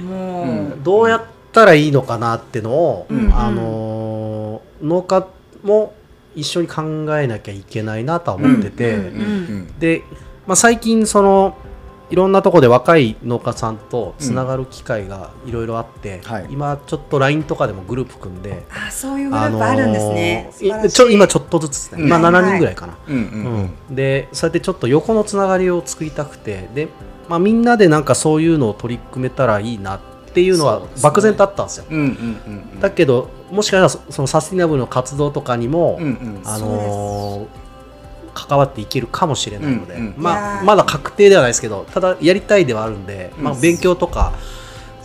[0.00, 0.82] もう、うん。
[0.82, 1.24] どうやっ
[1.56, 3.34] たらいいのかなってのを、うん。
[3.34, 5.26] あのー農家
[5.62, 5.94] も
[6.34, 6.82] 一緒に考
[7.18, 9.02] えなきゃいけないなとは思ってて、うん。
[9.02, 9.04] う
[9.60, 9.78] ん。
[9.78, 10.02] で、
[10.46, 11.56] まあ、最近その
[12.10, 16.46] いろんなところで若い農家さんとつながる機会がいろいろあって、はい。
[16.50, 20.50] 今ちょっと LINE とかでもグループ組んで、あそういうグループあるんですね。
[20.90, 22.06] ちょ今ちょっとずつですね、うん。
[22.08, 22.42] 今はいはい。
[22.42, 23.70] 7人ぐらいかな、うんうん。
[23.88, 23.96] うん。
[23.96, 26.88] でそうやってちょっと横のつながりを作りたくてで、
[27.30, 31.84] まあ、みんなでなんかそういうのを取り組めたらいいなっていうのは漠然とあったんですよ。
[31.90, 32.06] うんうんう
[32.76, 36.40] んだけどもしかしたらそそのサスティナブルの活動とかにも、うんうん。
[36.44, 37.66] あのー
[38.36, 44.34] 関わっていけるかもしれないので、うんうんいまあ、まだ確定ではないですけどただやりたいではあるんで、まあ、うん勉強とか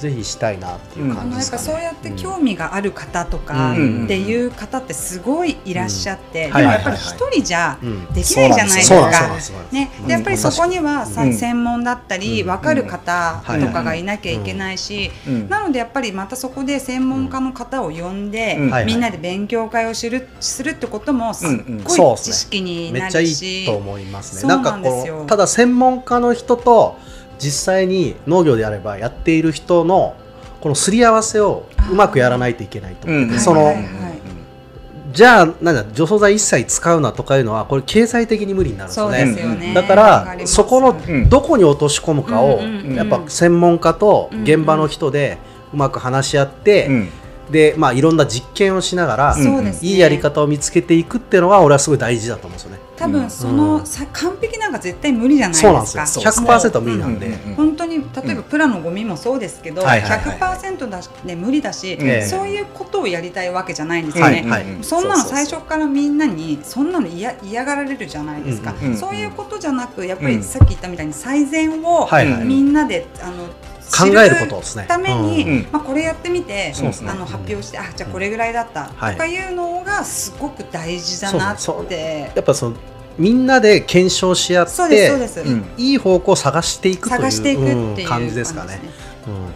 [0.02, 1.64] ぜひしたいなっていう感じですかね。
[1.64, 4.04] そうやって興味がある方とかうん。
[4.06, 6.54] っていう方ってすごいいらっしゃって、うん。
[6.54, 8.06] でもやっぱり一人じゃうん。
[8.08, 9.58] できないじゃないですか。
[9.72, 12.48] ね、うんでやっぱりそこには専門だったりうん。
[12.48, 15.50] 分かる方とかがいなきゃいけないし、うん。
[15.50, 21.50] なのでやっぱりまたそこで専門家の方を呼んで、みんなで勉強会をするするってこともすっ
[21.84, 24.42] ごい知識になめっちゃいいるし、と思いますね。
[24.42, 26.98] そうなんかこうただ専門家の人と
[27.42, 30.16] 実際に農業であればやっている人の
[30.62, 33.08] このすり合わせをうまくやらないといけないと。
[33.40, 33.74] その、
[35.12, 39.26] じゃあなんだ除草剤一切使うなとかいうのはこれ経済的に無理になるんですね。
[39.26, 39.74] ですよね。
[39.74, 41.30] だからそこのうん。
[41.30, 42.60] どこに落とし込むかを
[42.96, 45.40] やっぱ専門家と現場の人で
[45.74, 47.10] うまく話し合って、うん
[47.52, 49.78] でまあいろんな実験をしながら、ね。
[49.82, 52.80] いいやり方を見つけていくっていうのは俺はすごい大事だと思うんですよね。
[53.02, 56.08] 多分そのさ完璧なんか絶対無理じゃないですか。
[56.08, 56.48] そうですね。
[56.48, 57.28] 100%無理なんで。
[57.28, 57.36] うんう。
[57.36, 57.56] んうん。
[57.56, 60.58] 本当に例えばプラのゴミもそうですけど、はいはいはい。
[60.60, 62.28] 100%だし、ね、無理だし、ええ。
[62.28, 64.44] そういうことをやりたいわけじゃないんですよね。
[64.48, 64.78] はいはい。
[64.82, 70.38] そんなの最う初からみんなにそんなの嫌嫌がられるじゃないですか、うんうんそういうことじゃなくやっぱうん。
[70.38, 72.46] りさっき言ったみたいに最善をはいはい。
[72.46, 73.48] みんなであの
[73.92, 74.86] 考えることですね。
[74.88, 75.68] ために、うん。
[75.72, 79.14] まあ、これやってみて、あの発表して、あじゃあこれぐらいだった、はい。
[79.14, 82.32] とかいうのがすごく大事だなそうって。
[82.34, 82.76] やっぱその
[83.18, 85.66] みんなで検証し合ってそうですそうです、うん。
[85.78, 88.80] いい方向を探していくという探していくっていううん感じですかね。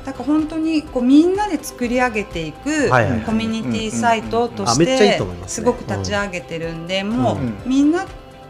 [0.05, 2.89] だから本当にこうみんなで作り上げていく
[3.25, 7.57] コミュニティサイトとしてすごく立ち上げてるんで、もううん。
[7.65, 8.05] みんな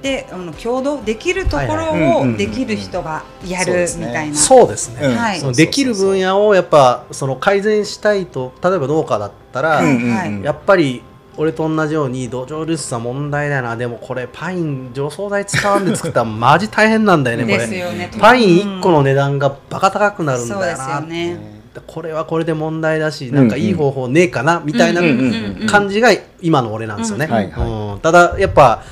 [0.05, 4.05] であの共同できるところうんをできる人がやるそうですね。
[4.05, 4.35] みたいな。
[4.35, 4.99] そうですね。
[5.01, 5.15] うん。
[5.15, 5.39] はい。
[5.39, 11.01] そのできる分野をやっぱその改善したいと例えば農家だったら、やっぱり
[11.37, 13.75] 俺と同じように土壌流出は問題だよな。
[13.75, 17.67] でもこれパイン除草剤使わんで作ったらマジ大変なんだよねこれ。
[17.67, 18.11] ね。
[18.19, 21.55] パイン1個の値段がバカ高くなるんそうですだよなよね。
[21.87, 25.01] これはこれで問題だしなんかいい方法ねえかなみたいな
[25.67, 26.09] 感じが
[26.41, 27.27] 今の俺なんですよね、
[28.01, 28.83] ただやっぱ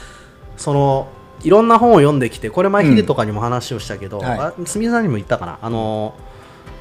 [0.58, 1.08] その
[1.42, 4.40] いろんな本を読んできてこれ前ヒデとかにも話をしたけど、はい。
[4.40, 5.60] あすみれさんにも言ったかな？
[5.62, 6.14] あの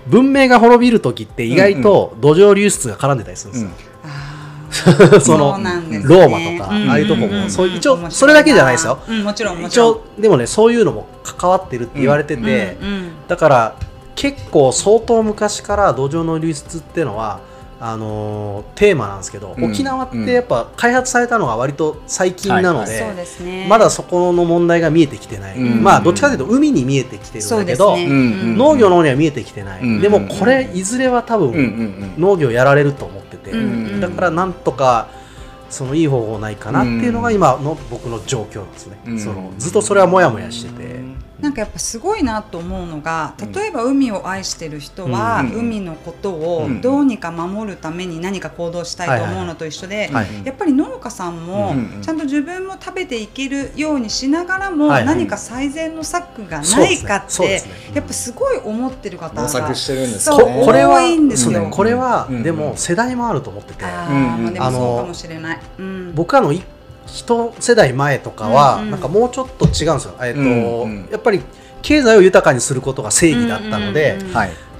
[0.06, 3.70] 文明が滅びる時って意外と土壌流出が絡んでたりするんですよ、
[4.04, 6.14] あー そのうなんですね。
[6.14, 6.88] ローマとかうん。
[6.90, 7.26] ああいうとこも。
[7.26, 8.98] んんそう一応それだけじゃないですよ。
[9.08, 9.92] うん、もちろんもち一ろん。
[9.92, 13.10] 応でもねそういうのも関わってるって言われてて、うんうん。
[13.28, 13.74] だから
[14.14, 17.40] 結構相当昔から土壌の流出っていうのは
[17.84, 19.64] あのーテーマなんですけど、うん。
[19.64, 23.66] 沖縄ってやっぱ開発されたのが割と最近なので、そうですね。
[23.68, 25.82] まだそこの問題が見えてきてない、うん。
[25.82, 28.06] まあどっちかというと海に見えてきてるんだけど、ね。
[28.06, 31.86] うん農業の方には見えてきてない、うんでもこれいずれは多うんうんう分
[32.18, 32.20] ん。
[32.20, 33.62] 農業やられると思ってて、うんう
[33.96, 35.08] んだからなんとか
[35.68, 39.18] そのいい方法ないかなっていうのが今の僕の状況なんですね、うん。
[39.18, 41.00] そのずっとそれはモヤモヤしてて、
[41.42, 50.26] なんかやっぱすごいなと思うのが例えば海を愛してる人は、うん海のことをうんどうにか守るために何か行動したいと思うのと一緒で、はい。
[50.44, 57.62] やっぱり農家さんもうんちゃんと自分も食べていけるようにしながらも何か最善の策がないかって
[57.94, 61.52] やっぱすごい思ってる方が模索してるんですここれは多いんですよ。
[61.52, 61.70] そうね。
[61.70, 62.42] これは、うん。
[62.42, 65.60] でも世代もあると思ってて、あのそうかもしれない。
[65.78, 66.14] うん。
[66.14, 66.64] 僕らの一
[67.06, 68.90] 一世代前とかは、うんうん。
[68.92, 71.08] なんかもうちょっと違うんですよ、えっとうんうん。
[71.10, 71.40] やっぱり
[71.82, 74.32] 経済を豊かにすることが正義だったので,、うんうん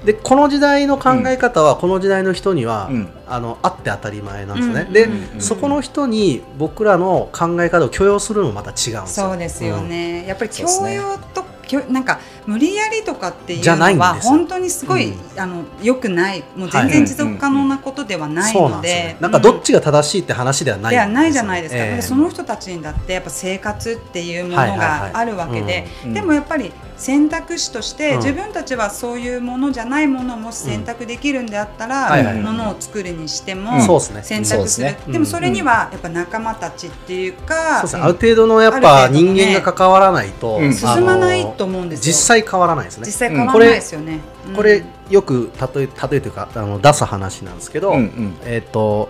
[0.03, 3.09] でこの時代の考え方はこの時代の人には、うん。
[3.25, 5.41] あのあって当たり前なんですね、うんで、うんうん。
[5.41, 9.27] そこの人に僕らの考え方を許容するのもまた違うんですよ。
[9.27, 11.45] そうですよ、ね、やっぱり教養と、
[11.81, 16.43] なんか無理やりとかっていうじゃないんのは本当にすごい、うあの良くない。
[16.55, 16.91] もう全はい。
[16.91, 19.17] 然持続可能なことではうんないので。
[19.19, 21.95] なんかどっちが正しいって話ではないではないじゃないですか、ええ。
[21.97, 26.13] でその人たちにだってやっぱ生活っていうものがあるわけで、うん。
[26.13, 28.17] でもやっぱり選択肢として、うん。
[28.17, 33.81] 自分たちはそういうものじゃないものも選択できるんであったら、ものを作るにしても、うん。
[33.81, 34.23] そうですね。
[34.23, 35.13] 選択する、ですね。
[35.13, 40.73] でもそれにはやっぱ仲間たちっていうか、ある程度のやっぱ人間が関わらないと、うん。
[40.73, 42.05] 進まないと思うんですよ。
[42.05, 43.05] 実際変わらないですね。
[43.05, 44.19] 実際変わらないですよね。
[44.47, 44.55] うん。
[44.55, 48.37] これよく例え例えというかあの出す話なんですけど、うんうん。
[48.45, 49.09] えっ、と、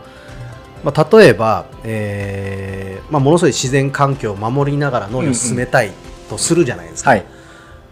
[0.84, 5.92] まあ、例えば、えーまあ、ものすごい自然環境を守りながら農業を進めたい
[6.30, 7.26] とするじゃないですか、はい。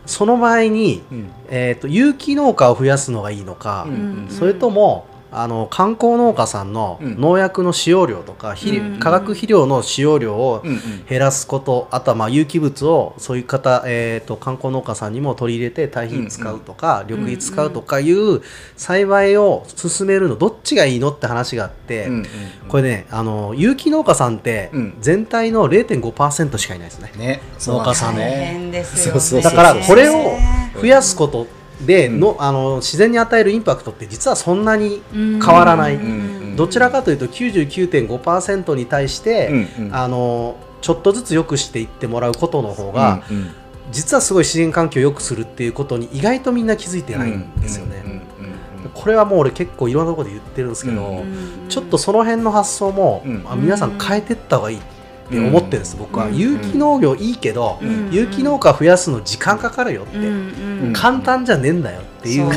[0.05, 1.31] その場合に、うん。
[1.49, 4.27] えー、と有機農家を増やすのがいいのか、うん。
[4.29, 7.19] それともあの観光農家さんのうん。
[7.19, 8.99] 農薬の使用量とか、うん。
[8.99, 11.05] 化学肥料の使用量をうんうん。
[11.07, 18.41] 減らすことあとはまあ有機物をそういう方、えー、と観光農家さんにも取り入れて堆肥使うとか、緑肥使うとかいう
[18.75, 22.25] 栽培を進めるのどっちがいいのって話があって、うんうん
[22.67, 24.97] これねあの有機農家さんってうん。
[25.01, 27.11] 全体の0.5%しかいないですね。
[27.17, 27.41] ね。
[27.59, 28.15] 農家さん。
[28.15, 28.19] 大
[29.33, 29.41] ね。
[29.41, 30.61] だからこれをね。
[30.79, 31.60] 増やすことでう
[32.07, 32.19] ん。
[32.19, 35.95] の,、あの自然に与えるインパクトって実はそんなに変変わらない。
[35.97, 36.55] ん。
[36.55, 43.23] どちらかというと99.5%に対して、あのちょっとずつ良くしていってもらうことの方が、
[43.91, 48.01] 実はすごい自然環境を良くするっていうことに意外とみんな気づいてないんですよね。
[48.05, 48.21] うんうんうん
[48.93, 51.67] これはもう俺結構いろんなところで言ってるんですけど、うん。
[51.69, 54.77] ちょっとその辺の発想も、う皆さん変えてった方がいい。
[54.77, 55.00] って
[55.39, 56.35] 思ってるんです、僕は、うん。
[56.37, 58.09] 有機農業いいけど、うん。
[58.11, 60.25] 有機農家増やすの時間かかるよって、うん
[60.85, 60.93] うん。
[60.93, 62.53] 簡単じゃねえんだよっていう。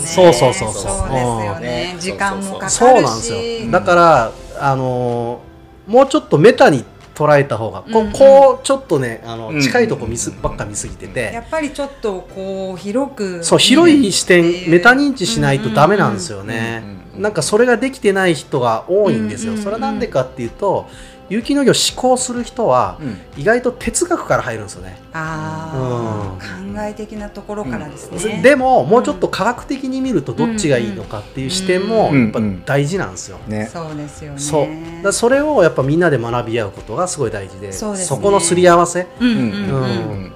[0.00, 0.82] そうそうそうそうそう。
[0.82, 1.62] そうですようん。
[1.62, 2.74] ね時間もかかるし。
[2.74, 3.70] そうなんですよ。
[3.70, 5.48] だからあのー
[5.90, 9.60] もうちょっとメタに捉えた方がこ,、こうちょっとねあのうん。
[9.60, 19.64] 近いとこ見すばっか見すぎてやて、っぱりちょっとこう広くそう広い視点メタ認知しないとダメなんですようんねうんうんなんかそれができてない人が多いんですよ、うんうんうん。
[19.64, 20.86] それはなんでかっていうと
[21.28, 23.18] 有機農業を志向する人はうん。
[23.36, 32.22] 意外と哲学から入るんですよね、ああ、考え的なところからですね、でももうちょっと科学的に見るとどっちがいいのかっていう視点もうん。
[32.24, 33.70] やっぱ大事なんですよ、ね。
[33.72, 34.38] そうですよね。
[34.38, 34.68] そう。
[35.02, 38.20] だそれをやっぱみんなで学び合うことがすごい大事でそうですね。
[38.20, 39.06] このすり合わせ。
[39.20, 39.28] うん。
[39.28, 40.32] うん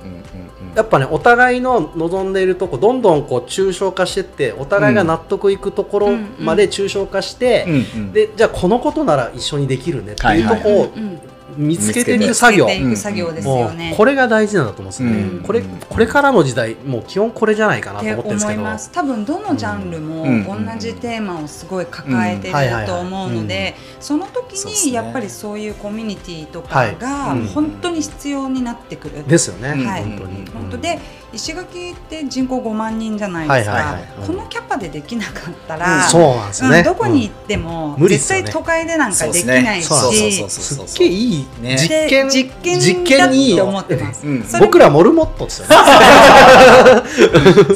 [0.74, 8.12] やっぱねお互いの望んでいるとこどんどんこう抽象化してってお互いが納得いくところまで抽象化して、うんうん。
[8.12, 10.92] でじゃあこのことなら一緒にできるねっていうとこを
[11.56, 15.42] 見つけていく作業、ね、うこれが大事なんだと思うんですよね、うん。
[15.42, 18.60] これこれからの時代もう基本これじゃないかなと思ってるんですけど。
[18.60, 18.90] 思います。
[18.92, 20.44] 多分どのジャンルもうん。
[20.44, 26.94] 同じテーマをすごい抱えてると思うのでその時にやっぱりそういうコミュニティとはい。
[26.94, 29.26] かがうん本当に必要になってくる。
[29.26, 30.02] ですよね、はい。
[30.04, 30.98] 本当に、本当で
[31.32, 35.80] 石垣って人口5万人じゃないですか、このキャパでできなかったうん。
[35.80, 38.42] ら、そうなんね、うんどこに行っても無理っすよね。
[38.44, 39.94] 絶対都会でなんかできないし、す
[40.80, 44.24] っげえいいね実で験、実験実験に思よってます。
[44.60, 45.76] 僕らモルモットですよね。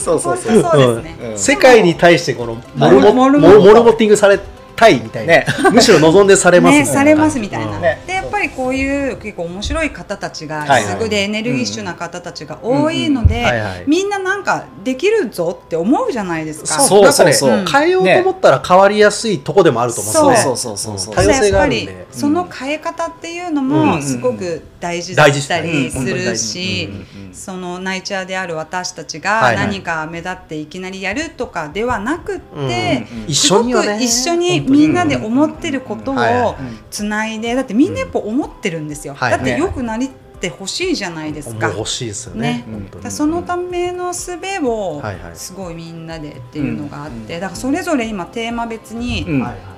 [0.00, 1.02] そうそうそうそう。
[1.02, 1.16] ですね。
[1.30, 1.38] うん。
[1.38, 4.38] 世界に対してこのモルモモルモッティングされ
[4.74, 5.46] たいみたいな、ね。
[5.72, 6.90] むしろ望んでされますみたいな。
[6.90, 16.80] ね、されますみたいな、でやっぱりこういう結構面白い方たちが、すごいでエネルギッシュな方たちが多いので、みんななんかできるぞって思うじゃないですか。
[16.80, 17.64] そうそうそう。
[17.66, 20.98] 変えようと思ったら変わりやすいとこでもあると思うんですよねそうそうそう。
[20.98, 21.76] そう多様性があるん。
[21.76, 27.34] やっぱりでその変え方っていうのうんもすごく大事だったりするしねうんうん。
[27.34, 36.56] そのナイチャーである私たちが何か目立っていきなりやるとかではなくって、すごく一緒にみんなで思ってることを
[36.90, 41.68] つないでだってみんなやっぱ思ってるんですよ、はいだって良くなりってほしいじゃないですか。
[41.68, 42.64] 欲しいですよね。
[43.02, 43.10] ね。
[43.10, 45.02] そのための術を
[45.34, 49.40] すごいみんなでっていうのがあって、だからそれぞれ今テーマ別に、うん。
[49.40, 49.75] はいはい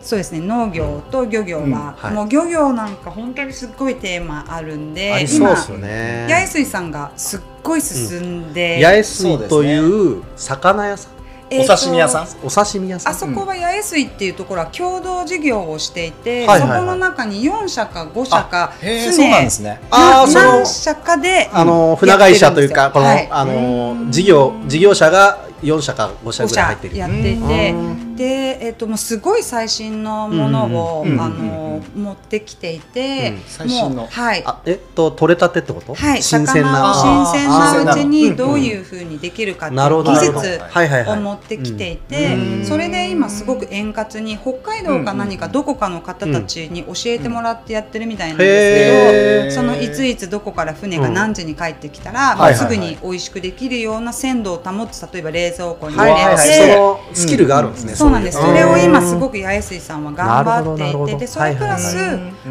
[0.00, 2.12] そうですね農業と漁業は、うんはい。
[2.12, 11.12] もう漁業なんか本当にすっごいテーマあるんでありそう今八重水さんがすっごい進んで、八重水という魚屋さん？
[11.50, 12.26] えーとお刺身屋さん？
[12.44, 13.12] お刺身屋さん？
[13.12, 16.80] あそこは八重水っていうところは共同事業をしていて、はいはいはい。
[16.80, 19.80] そこの中に4社か5社かそうなんですね。
[19.90, 23.36] あ何社かであの船会社というかこの、やってるんですよ。
[23.36, 24.10] あのはい。
[24.12, 26.94] 事業事業者が4社か5社ぐらい入ってる。
[26.94, 34.44] 5社やっていてうんで、えっともうすごい最新のものを、うんうんあうんうんうんの持ってきていて、うん最新のもうはい。
[34.66, 58.38] えっと取れたてってことはい、新鮮な魚を新鮮なうちにどういうふうにできるかっていう技術を持ってきていてそれで今すごく円滑に北海道か何かどこかの方たちに教えてもらってやってるみたいなんですけど、そのいついつどこから船が何時に帰ってきたら、うんはいはいはいすぐに美味しくできるような鮮度を保つ例えば冷蔵庫に入れて、はいはいそのスキルがあるんですね、そうなんです。
[58.38, 61.96] いそれを今すくごく八重水さんは頑張っていて、でそれプラス、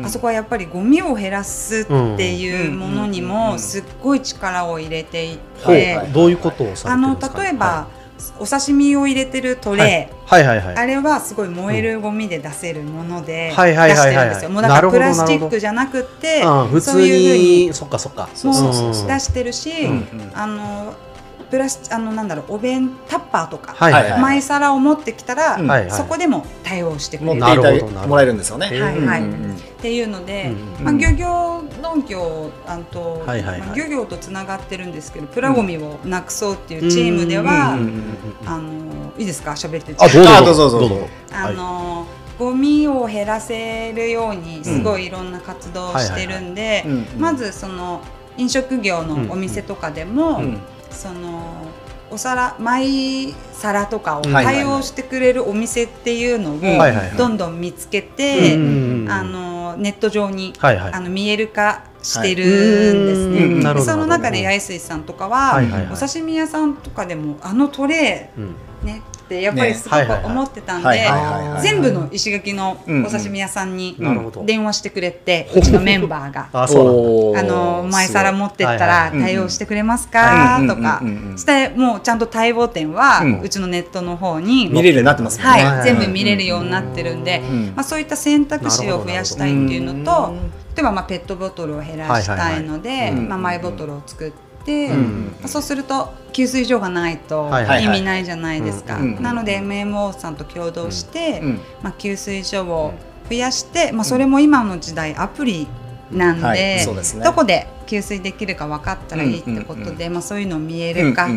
[0.03, 1.85] あそこはやっぱりゴミを減らすっ
[2.17, 7.87] ていうものにうんもすっごい力を入れていて、どういうことをあの例えば、
[8.39, 10.75] お刺身を入れてるトレー、はい、はいはいはい。
[10.77, 14.49] あれはすごい燃えるゴミで出せるもので出してるんですよ。
[14.49, 18.29] もうだからプラスチックじゃなくて、そういうふうににそっかそっか。
[18.33, 20.31] そうそうそう出してるし、うん。
[20.33, 20.93] あの
[21.49, 25.67] プラスあのなんだろうお弁タッパーとか、はいはいはい、前皿を持ってきたら、うん。
[25.67, 25.91] はいはい。
[25.91, 27.39] そこでも対応してくれる。
[27.39, 28.07] 持っていただなるほどなるほど。
[28.09, 28.67] もらえるんですよね。
[28.67, 29.21] はいはい。
[29.21, 29.55] うんうんうん。
[29.55, 33.59] っていうので、うんまあ、漁業農業あと、はいはいはい。
[33.61, 37.79] まあ、漁業とつながってるんですけどプラゴミをなくそうっていうチームでは、うん。
[37.79, 38.03] うんうんうん
[38.45, 39.51] あのいいですか？
[39.51, 40.03] 喋ってて。
[40.03, 40.69] あどうぞあどうぞ。
[40.69, 42.05] どうぞあの
[42.37, 48.01] ゴミを減らせるようにすごいいろんな活動をしてるんでうんうんうんまずその
[48.37, 50.59] 飲食業のお店とかでも、うん
[50.91, 51.41] その
[52.09, 54.55] お皿マイ皿とかをはいはいはい。
[54.55, 57.17] 対応してくれるお店っていうのをはいはいはい。
[57.17, 58.59] どんどん見つけて、う
[59.05, 60.93] んあのネット上にはいはい。
[60.93, 62.47] あの見える化してるん
[63.05, 63.31] ですはい。
[63.31, 63.45] ね。
[63.45, 65.93] うんなるほどでその中で八重水さんとかは、はいはいはい。
[65.93, 68.55] お刺身屋さんとかでもあのトレうん。
[68.83, 73.97] ーねってやっぱりすごく思ってたんはいで全部の石垣のうんお刺身屋さんに
[74.45, 75.61] 電話してくれて、う。
[75.61, 76.49] ちのメンバーが。
[76.53, 76.67] あ
[77.43, 79.19] の前皿持ってったはいらはい。
[79.19, 81.01] 対応してくれますはいかとか。
[81.35, 85.39] してもうちゃんと待望点はうちのネットの方に見れるようになってます。
[85.41, 90.33] はい、全部見れるようになってるんで、うんまあ、そういった選択肢を増やしたいっていうのと
[90.75, 93.27] 例えばまあペットボトルを減らしたいので、うん。
[93.27, 94.46] まあ、マイボトルを作って、
[95.45, 97.49] そうすると給水所がないと
[97.81, 98.99] 意味ないじゃないですか。
[98.99, 102.93] なので MMO さんと共同して、うんまあ、給水所を
[103.29, 105.67] 増やして、まあ、それも今の時代アプリ
[106.11, 106.79] なんで,、はい。
[106.81, 107.23] そうですね。
[107.23, 111.27] どこで給水できるか分かったらいいってことで、まあ、そういうのを見える化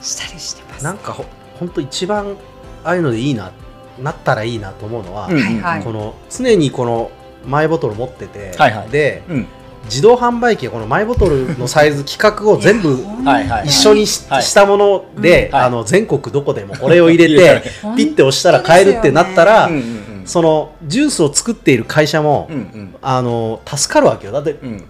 [0.00, 0.84] したりしてます。
[0.84, 1.24] なんかほ
[1.58, 2.36] ほんと一番
[2.84, 3.52] ああいうのでいいな
[4.00, 5.84] なったらいいなと思うのは、うんはいはい。
[5.84, 7.10] この常にこの
[7.46, 8.88] マイボトル持ってて、はいはい。
[8.88, 9.46] でうん
[9.84, 14.42] 自動販売機がこのマイボトルのサイズ規格を全部 はいはい一緒にし,、はい。
[14.42, 17.62] たもので、あの全国どこでもこれを入れて
[17.96, 22.94] ピッて押したら買えるってなったら、うんうんそのジュースを作っている会社も、うんうん。
[23.02, 24.32] あの助かるわけよ。
[24.32, 24.84] だってうん。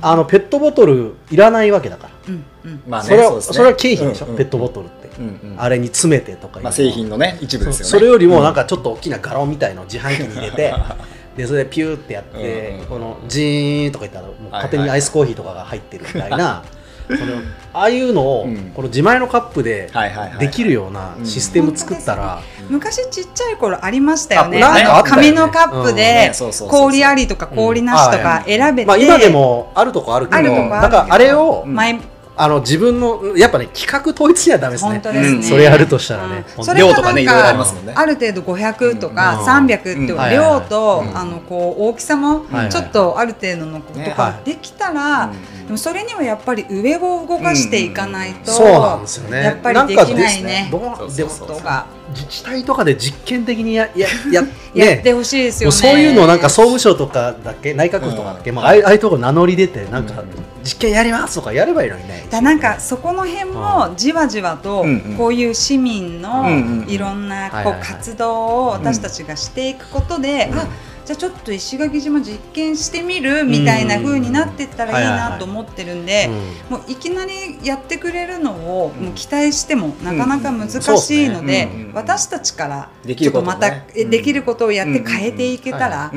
[0.00, 2.82] あのペットボトルいらないわけだから、うんうん。
[2.88, 3.56] まあねそれはうですね。
[3.56, 4.36] それは経費でしょ、うんうん。
[4.38, 5.60] ペットボトルって、うんうん。
[5.60, 7.84] あれに詰めてとかまあ製品のね一部ですよね。
[7.84, 10.74] そそれよりもなんかちょっと大きなガロンみたいのを自販機に入れて
[11.40, 16.64] でそれでピューってやって、うんうんこのジーンとか言ったらもう勝手にアイスコーヒーとかが入ってるみたいな、
[17.08, 17.34] その
[17.72, 24.62] ああいうのを、うんこの自前のカップではいはいはいはいできるようなシステム作ったら、昔ちっちゃい頃ありましたよね。
[24.62, 25.22] あなんかあったよね。
[25.28, 26.32] 紙のカップうんで
[26.68, 30.82] 氷ありとか氷なしとか選べて、まあ、今でもあるとこあるけどあるとこあるけど。
[30.82, 31.74] だからあれを、うん。
[31.74, 31.98] 前
[32.36, 34.90] あの自分のやっぱね企画統一にはダメですね。
[34.92, 35.42] 本当ですね、うん。
[35.42, 36.44] それやるとしたらね、
[36.76, 37.92] 量とかねいろいろありますもんね。
[37.94, 39.66] ある程度500とかうん。
[39.66, 41.16] 300って量と、うん。
[41.16, 49.44] あのこう大きさもはいちょっとある程度のことねがはいできたら、うんでもそれにはやっぱり上を動かしていかないと、そうなんですよね。
[49.44, 50.68] やっぱりできないね。
[50.68, 51.24] どうで
[51.62, 54.42] が自治体とかで実験的にや やや
[54.74, 55.76] やってほしいですよね。
[55.76, 58.56] もうそういうのをなんか総務省とかだっけ内閣府とかだっけ、うん。
[58.56, 60.28] まあ、ああいうとこ名乗り出てなんかうん。
[60.62, 62.26] 実験やりますとかやればいいのにね。
[62.30, 64.84] だなんかそこの辺もじわじわと
[65.16, 66.46] こういう市民の
[66.86, 70.58] いろんなこう活動を私たちがしていくことで、うん。
[70.58, 70.66] あ
[71.10, 76.30] じゃあちょっと石垣島実験してみるみたいな風になってったらいいなと思ってるんで、
[76.68, 86.10] もういきなりやってくれるのをもう期待してもなかなか難しいので私たちからできちょっとまることをねたえできることをやって変えていけたらっ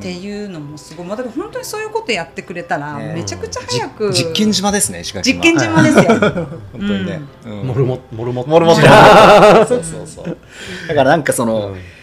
[0.00, 5.42] ていうのもすごい、まあ、だから本当にそういうことやってくれたらねめちゃくちゃ早くじ実験島ですね石垣島。
[5.42, 6.04] 実験島ですよ。
[6.04, 7.66] 本当にね、うん。
[7.66, 8.76] モルモモルモモルモ
[9.66, 10.38] そうそうそう。
[10.86, 11.95] だからなんかその、うん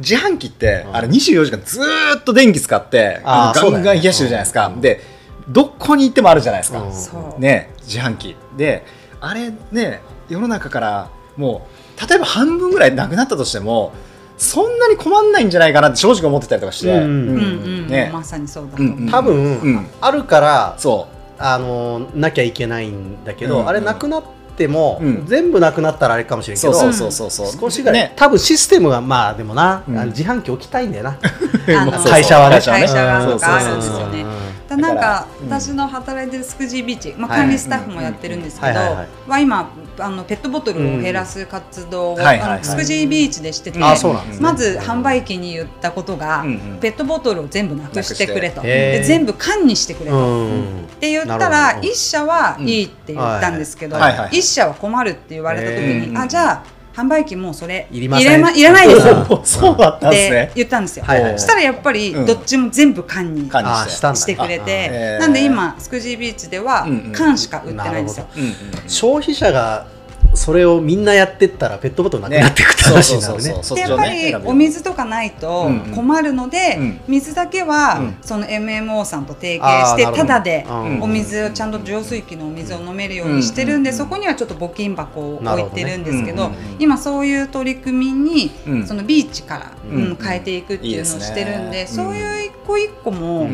[0.00, 0.96] 自販機って、うん。
[0.96, 5.00] あれ24時間ずーっと電気使ってガンガン冷やしてるじゃないですか、で
[5.48, 8.36] どこに行ってもあるじゃないですか、ね自販機。
[8.56, 8.84] で
[9.20, 13.92] あれね世の中からもう例えば半分ぐらいなくなったとしても
[14.38, 17.02] そんなに困んないんじゃないかなって正直思ってたりとかして、うん。
[17.02, 17.42] うんう
[17.82, 18.10] んね。
[18.12, 19.10] まさにそうだと思う。
[19.10, 19.86] 多分、うん。
[20.00, 24.28] あるからそあのなきゃいけないんだけど、うんうんあれなくなって
[24.60, 25.26] っても、うん。
[25.26, 27.60] 全部なくなったらあれかもしれんけどそうそうそうそうそう。
[27.60, 28.12] 少しぐらい、ね。
[28.16, 31.18] 多分システムがまあでもな、自販機置きたいんだよな。
[32.04, 32.60] 会社はね。
[32.60, 34.26] 会社ですよね。
[34.70, 37.40] だだなんか私の働いてるスクジービーチ、まあ、はい。
[37.40, 42.50] 管理スタッフもやってるんですけどは今あのペットボトルを減らす活動を、うんはいはいはい。
[42.52, 46.78] あのスクジービーチでしてて、まず販売機に言ったことが、うんうん。
[46.80, 48.62] ペットボトルを全部なくしてくれと。
[48.62, 50.16] で全部缶にしてくれと。
[50.16, 50.84] うん。
[50.84, 51.88] って言ったならるほど。
[51.88, 54.38] 一社はいいって言ったんですけどうんはいはい。
[54.38, 56.20] 一社は困るって言われた時へにー。
[56.20, 58.54] あじゃあ販売機もうそれいりまいらない
[58.88, 59.06] です。
[59.06, 61.04] よおそうだったんですってね言ったんですよ。
[61.04, 61.38] はいはい。
[61.38, 62.26] そしたらやっぱりうん。
[62.26, 63.88] どっちも全部缶に管理して。
[63.88, 68.26] あしたんだしてくれて、なんで今スクジービーチでは缶しか売ってないんですよ。
[68.36, 68.52] うんうん。
[68.88, 69.86] 消費者が
[70.34, 73.42] それをみんなやってったらペットボトルなくなっていくって話になるね。
[73.42, 78.16] でやっぱりお水とかないと困るので、うん水だけは、うん。
[78.22, 80.28] その MMO さんと提携してあーなるほど。
[80.28, 81.02] タダでうん。
[81.02, 88.86] お水をちゃんと浄水器のお水を飲めるようにしてるんで、うんそこにはちょっと募金箱を置いてるんですけど今そういう取り組みに、うん。
[88.86, 93.48] そのビーチから、変えていくっていうのをしてるんでそういう一個一個も、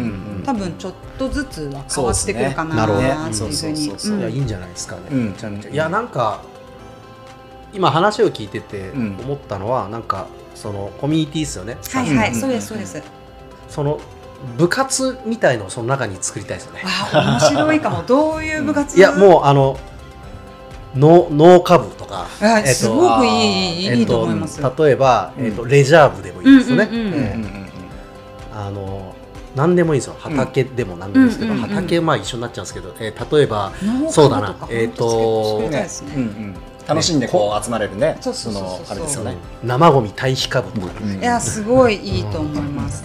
[0.45, 2.93] 多分ちょっとずつは変わってくるかなって
[3.45, 5.03] いうふうにいやいいんじゃないですかね、
[5.72, 6.43] いやなんか
[7.73, 9.17] 今話を聞いててうん。
[9.21, 13.03] 思ったのは、なんかそのコミュニティですよね、はいはい、うんそうですそうです。
[13.69, 14.01] その
[14.57, 16.83] 部活みたいのをその中に作りたいですよね。
[17.12, 18.03] 面白いかも。
[18.09, 18.97] どういう部活？
[18.97, 19.79] いやもうあの
[20.95, 24.62] 農農家部とか、あえっとすごくいいいい,、えっといいと思います。
[24.62, 25.47] 例えば、うん。
[25.47, 27.12] えっとレジャー部でもいいですよね、うんうんうん。
[27.14, 27.67] ええうんうんうん。
[28.55, 29.14] あの
[29.55, 30.17] 何でもいいですよ。
[30.19, 33.73] 畑でも何でもいいですけど、うんうんうんうん畑まあ一緒になっちゃうんですけど、えー例えば
[34.11, 34.57] そうだな。
[34.71, 35.69] えーと
[36.87, 38.80] 楽しんでこう集まれるねそうそうそうそう。
[38.80, 39.37] のあれですよね。
[39.64, 41.20] 生ゴミ堆肥化部とか、うん。
[41.20, 43.05] いやすごいいいと思います。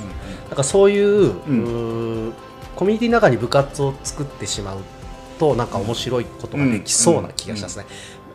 [0.50, 2.34] なんかそういう,、うう
[2.76, 4.78] コミュニティの中に部活を作ってしまう
[5.40, 7.86] となんか面白いことができそうな気がしますね、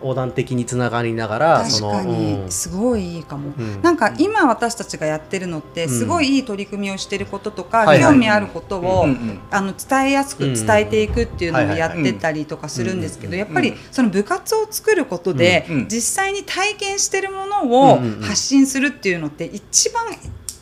[0.07, 2.35] 横断的につながりながら確かに。
[2.35, 2.51] うん。
[2.51, 3.53] すごいいいかも。
[3.59, 3.83] うん。
[3.83, 5.91] なんか今私たちがやってるのってうん。
[5.91, 8.13] すごいいい取り組みをしてることとか、はいはい。
[8.15, 18.21] 興味あることを、うんうんあの伝えやすく伝えていくっていうのをうんやってたりとかするんですけどうんやっぱりその部活を作ることでうんうん実際に体験してるものをうんうんうん。
[18.23, 20.05] 発信するっていうのって一番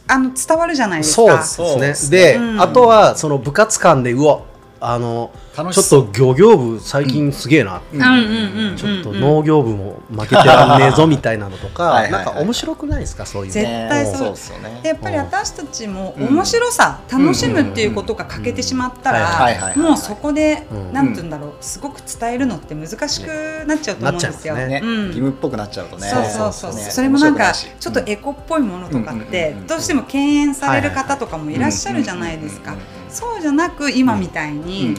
[0.06, 1.42] あの伝わるじゃないですか。
[1.42, 2.18] そうですね。
[2.18, 2.60] で、うん。
[2.60, 4.42] あとはその部活間でうわ
[4.86, 8.02] あのちょっと漁業部最近すげえな、うん。
[8.02, 13.52] うんうんうんうんちょっと農業部も負けてらんねえぞみたいなのとかなんか面白くないですかそういうの。
[13.54, 14.16] 絶対そう。
[14.16, 14.80] そうですよね。
[14.82, 19.16] でやっぱり私たちも面白さ、楽しむっていうことが欠けてしまったうん。
[19.16, 20.92] らもうそこで、うん。
[20.92, 23.28] なんて言うんだろうすごく伝えるのって難しく
[23.66, 24.54] なっちゃうと思うんですよ。
[24.56, 24.80] ね。
[24.82, 25.06] うん。
[25.06, 26.08] 義務っぽくなっちゃうとね。
[26.08, 26.90] そうそうそう、ね。
[26.90, 32.72] それもなんかちょっとエコっぽいものとかっうんうんてうんうんどうしても敬遠される方とかもいらっしゃるじゃないですか。
[32.72, 34.96] うんうんうんそうじゃなく今みたいに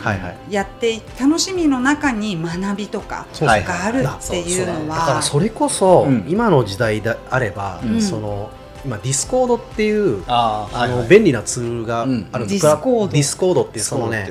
[0.49, 6.26] やって楽しみの中に学びとかがあるっていうのだからはそれこそ、うん。
[6.28, 8.01] 今の時代であれば、うん。
[8.01, 8.49] その
[8.86, 12.47] 今 Discord っていうあの、便利なツールがあるんうん。
[12.47, 13.84] です、 Discord Discord っていう。
[13.84, 14.30] そのね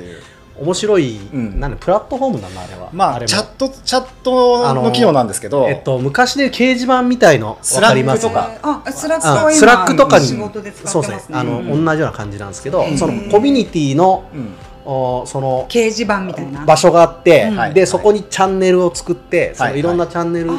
[0.59, 1.59] 面白い、うん。
[1.59, 2.89] なんでプラットフォームなんだあれは。
[2.93, 3.23] まれも。
[3.23, 5.67] あチャットチャットの機能なんですけど。
[5.67, 7.93] えっと、昔で掲示板みたいの Slack わか？
[7.95, 8.51] りますとか。
[8.85, 11.33] あ Slack はあ Slack とかに今仕事で使そうってますね。
[11.33, 11.37] ですね。
[11.39, 11.85] あの、うん。
[11.85, 12.97] 同じような感じなんですけど、うん。
[12.97, 14.53] そのコミュニティのうん。
[14.87, 16.63] おその掲示板みたいな。
[16.63, 20.51] 場所があって、でそこにチャンネルを作って、そのいろんなチャンネル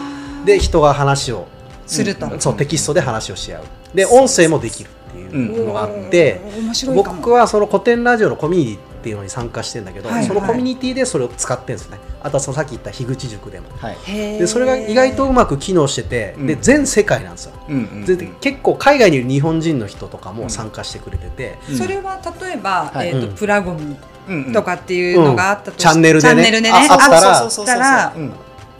[0.44, 1.46] で人が話を、
[1.86, 3.62] すると、そうテキストで話をし合う。
[3.94, 6.40] で音声もできるっていうのがあって、
[6.92, 10.18] 僕はその古典ラジオのコミュニティっていうのに参加してるんだけど、はい。
[10.18, 11.98] はいそのコミュニティでそれを使ってるんですね。
[12.20, 13.68] あとはそのさっき言った樋口塾でも。
[13.78, 13.96] はい。
[14.04, 16.60] でそれが意外とうまく機能してて、でうん。
[16.60, 17.52] 全世界なんですよ。
[17.68, 21.78] うんうんで結構海外にいる日本人の人とかも参加してくれてて、うん。
[21.78, 23.10] それは例えば、はい。
[23.10, 23.34] えーとうん。
[23.34, 23.96] プラゴミ
[24.28, 24.52] うんうん。
[24.52, 26.42] とかっていうのがあったとしチャンネルでね。
[26.42, 26.72] チャンネルでね。
[26.72, 27.50] ああったら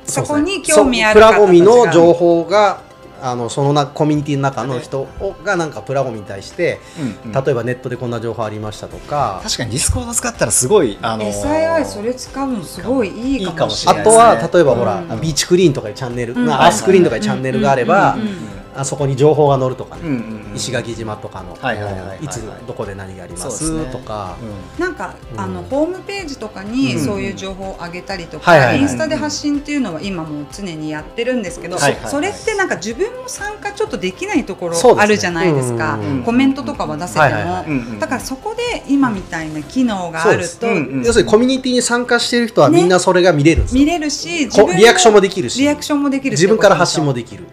[0.05, 2.81] そこに興味あるプラゴミの情報が
[3.27, 6.79] あのそのなコミュニティの中の人をがなんかプラゴミに対して、
[7.25, 7.45] うんうん。
[7.45, 14.05] 例えばネットでこんな情報ありましたとか、確かに Discord 使ったらすごいあのー SII それ使うのすごいいいかもしあれない。
[14.05, 15.21] とは例えばほら、うん。
[15.21, 16.47] ビーチクリーンとかいうチャンネル、うん。
[16.47, 20.57] なアースクリーンとかいうチャンネルがあれば、うんうんうんうんあそこに情報が載るとかね、うんうんうん。
[20.57, 22.19] 石垣島とかの、はいはいはいはいはい。
[22.25, 24.37] いつどこで何がありますとか。
[24.79, 25.41] なんか、うん。
[25.41, 27.05] あのホームページとかにうん。
[27.05, 28.81] そういう情報を上げたりとか、はいはいはい。
[28.81, 32.11] インスタで発信っていうのは今もう常にやってるんですけど、はいはいはい。
[32.11, 35.95] それってなんか自分も参加ちょっとできないところあるじゃないですか。
[35.95, 37.65] うんコメントとかは出せても、はいはいはい。
[37.67, 40.81] うんうんだからそこで今みたいな機能があると、そうです。
[40.81, 45.61] うん要するにコミュニティに参加している人はみんなそれが見れるんですよ、見れるしこリアクションもできるし。
[45.61, 47.45] リアクションもできる自分から発信もでできる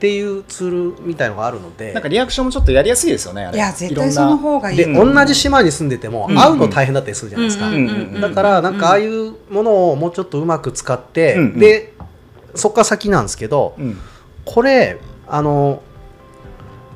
[0.00, 1.92] っていうツールみたいのがあるので。
[1.92, 4.14] なんかリアクションもちょっとやりやすいですよねいや絶ろんな。
[4.14, 4.76] 対その方がいい。
[4.78, 6.38] で、うん同じ島に住んでてもうん。
[6.38, 7.70] 会うの大変だったりするじゃないですか、
[8.28, 11.58] だからなんかああいうものをもうちょっとうまく使って、うんうん。
[11.58, 11.92] で
[12.54, 13.98] そっから先なんですけどうん。
[14.46, 14.96] これ
[15.28, 15.82] あの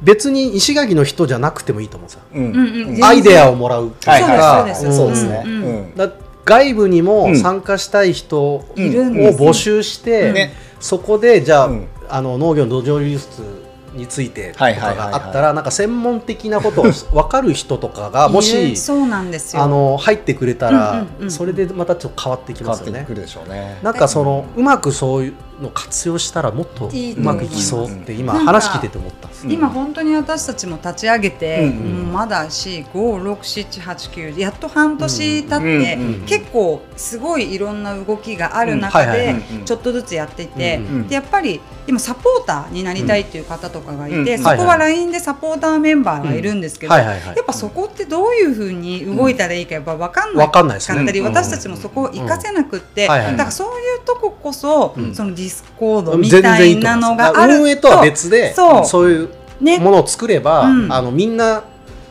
[0.02, 2.22] 別に石垣の人じゃなくてもいいと思うんですよ。
[2.32, 2.44] うん。
[2.44, 2.48] う
[2.90, 3.04] んうん。
[3.04, 4.96] アイデアをもらうってはいいうはいかはいそうです。
[4.96, 5.92] そうですね。
[5.94, 6.10] だ
[6.46, 10.54] 外部にも参加したい人を募集して、ね。
[10.78, 19.62] そこでじゃあ,、うんあの農業の土壌流出についてとかがあったらなんか専門的なことを分かる人とかがもいしるそうなんですよ。
[19.62, 21.30] あの入ってくれたら、うんうんうん。
[21.30, 23.00] それでまたちょっと変わってきますよね。
[23.00, 23.14] ってく。
[23.14, 23.78] るでしょうね。
[23.82, 29.28] なんかそのうまくそういうの活用したらもっといいうまくいきそうって今話聞いてて思った。
[29.28, 29.46] んです。
[29.46, 39.34] うん今本当に私たちも立ち上げて、まだ45678やっと半年経って、結構すごいいろんな動きがある中で
[39.64, 50.96] ちょっとずつやっていて、でやっぱり今サポーターになりたいっていう方とかがいて、そこは LINE でサポーターメンバーがいるんですけど、やっぱそこってどういうふうに動いたらいいかやっぱ分かんないわかんないですね。
[50.96, 51.26] かったり、うん。
[51.26, 55.14] 私たちもそこを活かせなくって、だからそういうとここそ、うん。
[55.14, 57.62] その Discord み全たいなのがあると。
[57.62, 59.10] 運営とは別でそうそう。
[59.10, 59.28] いう
[59.60, 59.78] ね。
[59.78, 60.92] ものを作れば、うん。
[60.92, 61.64] あのみんな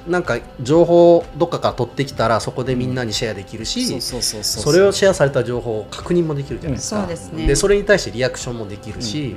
[0.07, 7.01] なんか情報をどっかから取ってきたらそこでみんなにシェアできるし、そうそうそうそうそれをシェアされた情報を確認もできるじゃないですか。
[7.01, 7.47] そうですね。
[7.47, 9.35] でそれに対してリアクションもできるし、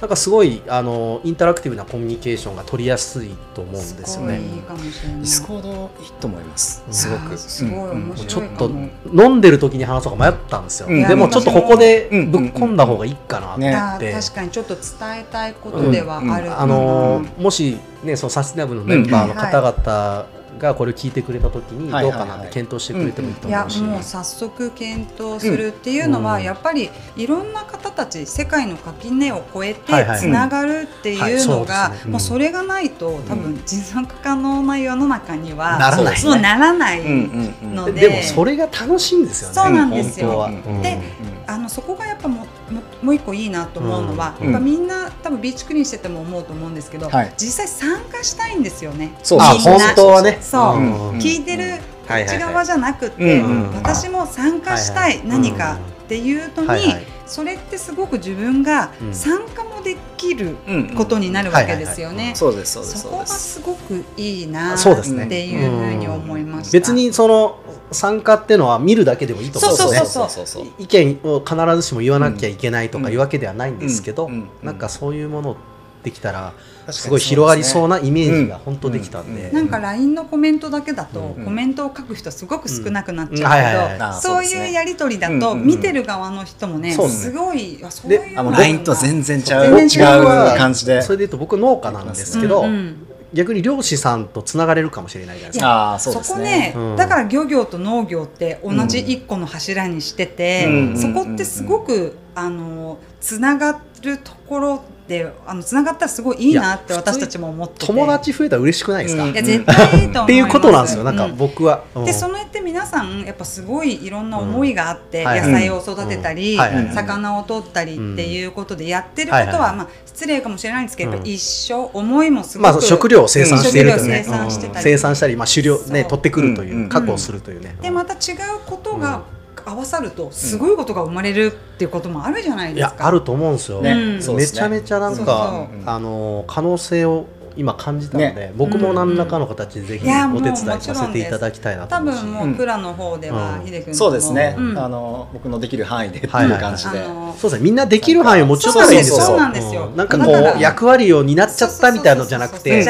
[0.00, 4.38] なんかすごいあのインタラクティブなコミュニケーションが取りやすいと思うんですよね。
[4.38, 6.84] Discord いいと思います。
[6.86, 6.92] うん。
[6.94, 7.38] すごく。
[7.38, 8.70] すごいう白いちょっと
[9.14, 10.88] 飲んでる時に話そうか迷ったんですよ。
[10.88, 13.60] うんでもちょっとここでぶっ込んだ方がいいかなって。
[13.60, 14.82] ねいや確かにちょっと伝
[15.20, 16.60] えたいことではある。
[16.60, 26.42] あのもしねそのサスティナブルのメンバーの方々がこれを聞いてくれた時にはいどうかなって検討してくれてもいいといや思うし、もう早速検討するっていうのは、うん。
[26.42, 37.54] やっぱりいろんな方たち世界の垣根を越えてつながるっていうのがもうそれがないと多分持続可能な世の中にはならないもうならないうんうん。
[37.62, 39.54] うんのででもそれが楽しいんですよね。
[39.54, 40.28] そうなんですよ。
[40.28, 40.76] 本当は。
[40.76, 40.82] うん。
[40.82, 40.98] で
[41.46, 44.44] あのそこがやっぱもももう一個いいなと思うのは、うん。
[44.46, 47.34] やっぱみんな多分ビーチクリーンしてても思うと思うんですけど、はい。
[47.36, 49.12] 実際参加したいんですよね。
[49.16, 50.38] あそうそう本当はね。
[50.44, 51.10] そう、うん。
[51.18, 53.42] 聞いてるこはいっち側じゃなくて、
[53.74, 56.94] 私も参加したい何かっていうのに、
[57.26, 59.14] それってすごく自分がうん。
[59.14, 62.32] 参加もできるうんことになるわけですよね。
[62.34, 64.82] そうですそうですそこがすすごくいいなっ
[65.28, 66.72] ていうふうに思いました。
[66.72, 67.58] 別にその
[67.90, 69.98] 参加っていうのは見るだけでもいいと思うんですよね。
[69.98, 74.48] そうそうそう意見を必ずしも言わなきゃいけないとかいうわけではないんですけど、うんうん。
[74.62, 75.56] なんかそういうもの
[76.02, 76.52] できたら
[76.92, 91.02] すごい広がりそうなイメージがうん本当できたんで、うんなんか LINE のコメントだけだと、うんコメントを書く人すごく少なくなっちゃうけどそういうやり取りだと見てる側の人もねすねすごいあそういうであの LINE とは全然違う全然違う違う感じで。
[91.02, 93.06] それで言うと僕農家なんですけど、うんうん。
[93.32, 95.68] 逆に漁師さんとつながれるかもしれないじゃないですか。
[95.68, 96.58] ああそうそこですね。
[96.68, 96.96] ね、うん。
[96.96, 107.86] だから漁業と農業って同じ一個の柱にしてて、うんそこってすごく、あのつながるところであのつながったらすごいいいなって私たちも思ってて。
[107.86, 109.32] 友達増えたら嬉しくないですか、うん。
[109.32, 110.22] いや絶対いいと思います。
[110.24, 111.04] っていうことなんですよ。
[111.04, 111.36] なんかうん。
[111.36, 111.84] 僕は。
[111.94, 112.04] うん。
[112.06, 115.26] でそのやって皆さんやっぱすごいいろんな思いがあって、うん。
[115.26, 116.56] はい野菜を育てたり、
[116.94, 119.76] 魚を取ったりっていうことでやってることは、はいはい。
[119.76, 121.26] まあ、失礼かもしれないんですけど、うん。
[121.26, 125.36] 一緒思いもすごく、まあ、食料を生産しているとね、生産してたり。
[125.36, 126.88] まあ、狩猟ね取ってくるという、うん。
[126.88, 127.76] 確保するというね。
[127.82, 129.22] でまた違うことが
[129.66, 132.96] 合わさるとすごいことが生まれるっていうこともあるじゃないですか。
[133.00, 137.26] やあると思うんですよ、ねうんそうめちゃめちゃなんかあの可能性を
[137.56, 138.52] 今感じたので、ね。
[138.56, 143.66] 僕も何らかの形でぜひお手伝いさせていただきたいなと多思うし、分もう蔵の方ではうん。
[143.66, 144.78] 秀君そうですね、うん。
[144.78, 147.04] あの僕のできる範囲でっていうはいはい感じで、
[147.38, 147.64] そうですね。
[147.64, 149.20] みんなできる範囲を持ち寄ったらいいんですよ。
[149.20, 149.90] そうなんですよ。
[149.96, 152.84] なんかこう役割を担っちゃったみたいなのじゃなくて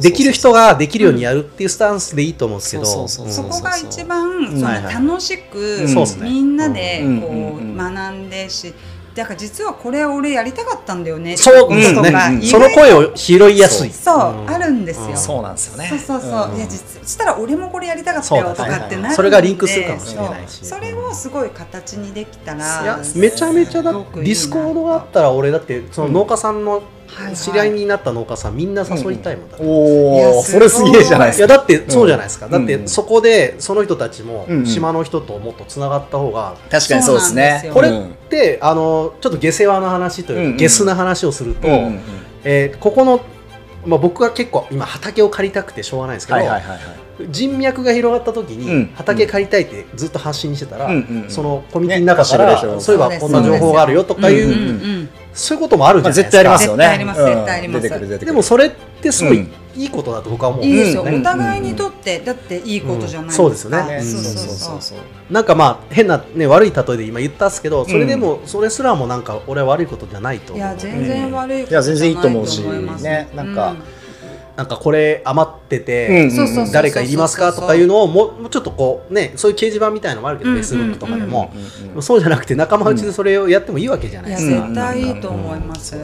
[0.00, 3.08] できる人ができるようにやるっていうスタンスでいいと思うんですけど。
[3.08, 5.86] そこが一番うんその楽しく
[6.20, 8.72] みんなでうんこうんうんう学んでし
[9.14, 11.36] だから実はこれ俺やりたかったんだよね。
[11.36, 11.82] そうね、
[12.44, 13.90] その声を拾いやすい。
[13.90, 14.50] そううん。
[14.50, 15.16] あるんですよ。
[15.16, 15.88] そうなんですよね。
[15.88, 20.64] そうそうそう、んいや実そしたら俺もこれやりたかったよとかってなるそれがリンクするかもしれないし。
[20.64, 23.00] それをすごい形にできたら。
[23.16, 26.82] めちゃめちゃだ Discord があったら俺だってその農家さんの
[27.34, 31.46] 知り合いになった農家さんみんな誘いたいもんだって、いおやおそれすげえじゃないですか。
[31.46, 32.52] いやだってそうじゃないですか、うん。
[32.52, 37.70] だってそこでその人たちも島の人ともっとつながった方が、確かにそうですね。
[37.72, 40.56] これうんってあのちょっと下世話な話というか、うんうん。
[40.56, 41.68] ゲスな話をすると、
[42.44, 43.20] えーここの、
[43.84, 46.40] まあ、僕は結構今畑を借りたくてしょうがないんですけど、
[47.28, 48.90] 人脈が広がった時に、うん。
[48.94, 50.88] 畑借りたいってずっと発信してたら、
[51.28, 56.84] そのコミュニティの中かねら、そういえばこんな情報があるよとかいう、そういうこともあるじまあ、ゃないですか、絶対ありますよね。
[56.84, 57.26] 絶対ありますうん。
[57.26, 57.82] 絶対あります。
[57.82, 58.26] 出てくる出てくる。
[58.26, 59.52] でもそれってすごいうん。
[59.76, 61.20] いいことだと僕は思う、いいですよ、うん。
[61.20, 63.46] お互いにとってだっていいことじゃないですか、うん。
[63.46, 63.96] そうですよね。
[63.98, 64.98] ねそうそうそう。
[65.32, 70.66] なんかまあ変な、ね、悪い例えで今言ったんですけどそれでも、それすらもなんか俺は悪いことじゃないと思う。
[70.66, 73.76] いや全然悪いこといや全然いいと思うしじゃないと思いますねなんか
[74.60, 76.28] なんかこれ余ってて、
[76.70, 82.02] 誰かいりますかとかいうのをもうもうちょっとこうねそういう掲示板みたいのもあるけど、うん Facebook とかでも、うんうん。
[82.02, 84.60] そうじゃなくて仲間内でそれをやってもいいわけじゃないですか。
[84.66, 85.96] 絶対いいと思います、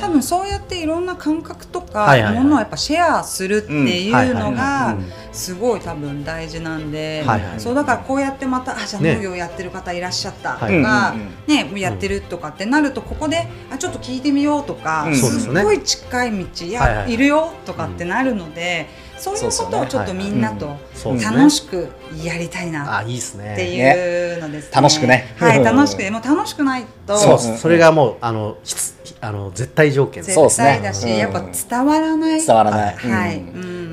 [0.00, 4.98] 多分そうやっていろんな感覚とかものをやっぱシェアするっていうのが
[5.32, 7.24] すごい多分大事なんで、
[7.56, 9.14] そうだからこうやってまたあじゃあね。
[9.14, 11.14] 農業やってる方いらっしゃったとか、
[11.46, 14.24] ねもうやってるとかってなるとここであちょっと聞い。
[14.24, 18.86] てみようとか、うんそうですっごい近い道いや、いるよとかってなるので、
[19.16, 21.88] そういうことをちょっとみんなと楽しく
[22.22, 23.52] やりたいなあいいですね。
[23.52, 24.70] っていうのですね。
[24.74, 25.34] 楽しくね。
[25.38, 32.44] はい、う ん楽しくもう楽しくないとそれがもうあの必あの絶対条件絶対だし、うんやっぱ伝わらない。
[32.44, 32.96] 伝わらない。
[32.96, 33.40] はい、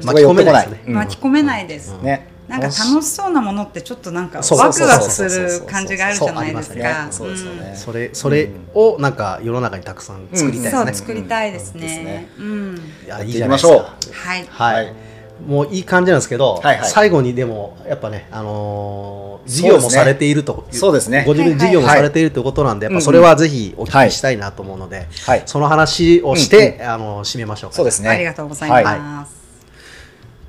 [0.04, 0.84] 巻き込めないですね。
[0.88, 1.98] うん巻き込めないです。
[2.02, 7.08] ねなんか楽しそうなものってちょっとなんかワクワクする感じがあるじゃないですか。
[7.10, 7.74] そうですよね。
[7.76, 10.62] それそれをなんか世の中にたくさん作りたい。
[10.62, 10.96] ですねそう。
[10.96, 11.82] 作りたいですね。
[11.82, 12.30] ね。
[12.38, 12.76] うん。
[12.76, 13.96] いいきいいじゃないですましょうか。
[14.12, 14.46] はい。
[14.50, 14.96] はい、はい
[15.48, 16.88] もういい感じなんですけど、はいはい。
[16.88, 21.24] 最後にでもやっぱね、あのー事業もされているとそうですね。
[21.26, 25.44] ご自分で事業もはいされているということなんで、はいやっぱそれはぜひお聞きしたいなと思うので、はい。
[25.48, 27.76] その話をして、あの締めましょうか。
[27.76, 28.10] そうですね。
[28.10, 28.84] ありがとうございはい。
[28.84, 29.41] ます。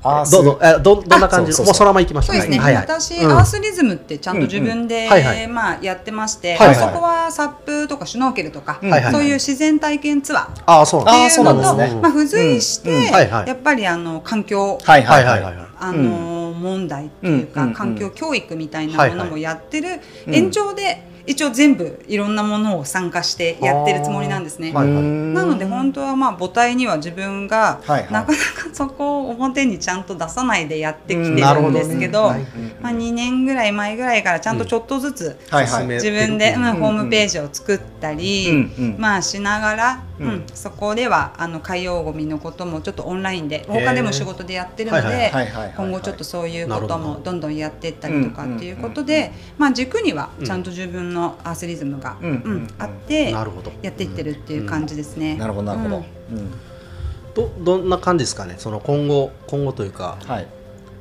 [0.02, 1.56] どうぞ、えどどんな感じ？
[1.62, 2.36] もうそのまま行きましょう。
[2.36, 2.82] そうですね、はいはい。
[2.82, 3.30] 私、うん。
[3.30, 5.10] アースリズムってちゃんと自分で、うんうん。
[5.12, 5.46] はいはい。
[5.46, 6.76] まあ、やってまして、はいはい。
[6.76, 9.02] そこはサップとかシュノーケルとか、はいはい。
[9.04, 10.46] はいそういう自然体験ツアー。
[10.48, 12.96] っああ、そうなんていうのと、ねまあ、付随して、うん。
[12.96, 13.12] うん。
[13.12, 13.46] はいはい。
[13.46, 15.56] やっぱりあの環境、はいはいははいいはい。
[15.56, 15.66] はい。
[15.78, 20.34] あの問題っていうか、環境教育みたいなものもやってるうん。
[20.34, 24.72] 延長で一応全部いろんなものを参加してやってるつもりなんですね。
[24.72, 25.02] はいはい。
[25.02, 28.32] なので本当はまあ母体には自分がなかなか
[28.72, 32.40] そこを表にちゃんと出さないでやってきてなるんですけど、はい
[32.80, 35.80] まあ、2年ぐらい前ぐらいからちゃんとちょっとずつはいはい。
[35.80, 38.96] 進め自分で、うんうんホームページを作ったり、うんうん。
[38.98, 40.26] まあしながら、うん。
[40.26, 45.32] うんそこではあの海洋ごみのこともちょっとオンラインで他でも仕事でやってるので
[45.76, 47.32] 今後ちょっとそういうこともど。
[47.32, 52.30] んどんやっていったりとかっていうことで、まあ、軸にはちゃんと自分のアースリズムが、うん。
[52.30, 53.72] うんあってなるほど。
[53.82, 55.36] やっていってるっていう感じですね。
[55.36, 55.98] なるほどなるほど。
[55.98, 56.06] ん。
[57.34, 58.56] どどんな感じですかね？
[58.58, 60.46] その今後今後というか、はい。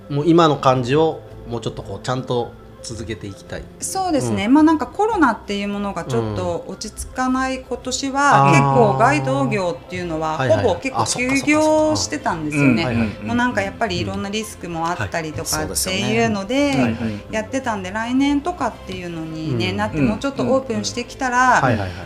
[0.09, 2.51] もう今の感じをもうちょっとこうちゃんと
[2.83, 3.63] 続けていきたい。
[3.79, 13.17] そうですね、まあなんかコロナっていうものがちょっと落ち着かない今年は、結構街道業っていうのはほぼ結構休業してたんですよね。
[13.23, 16.95] もうなんかやっぱりいろんなリスクもあったりとかっていうので
[17.31, 19.77] やってたんで来年とかっていうのに、ねうん。
[19.77, 21.61] なってもうちょっとオープンしてきたら。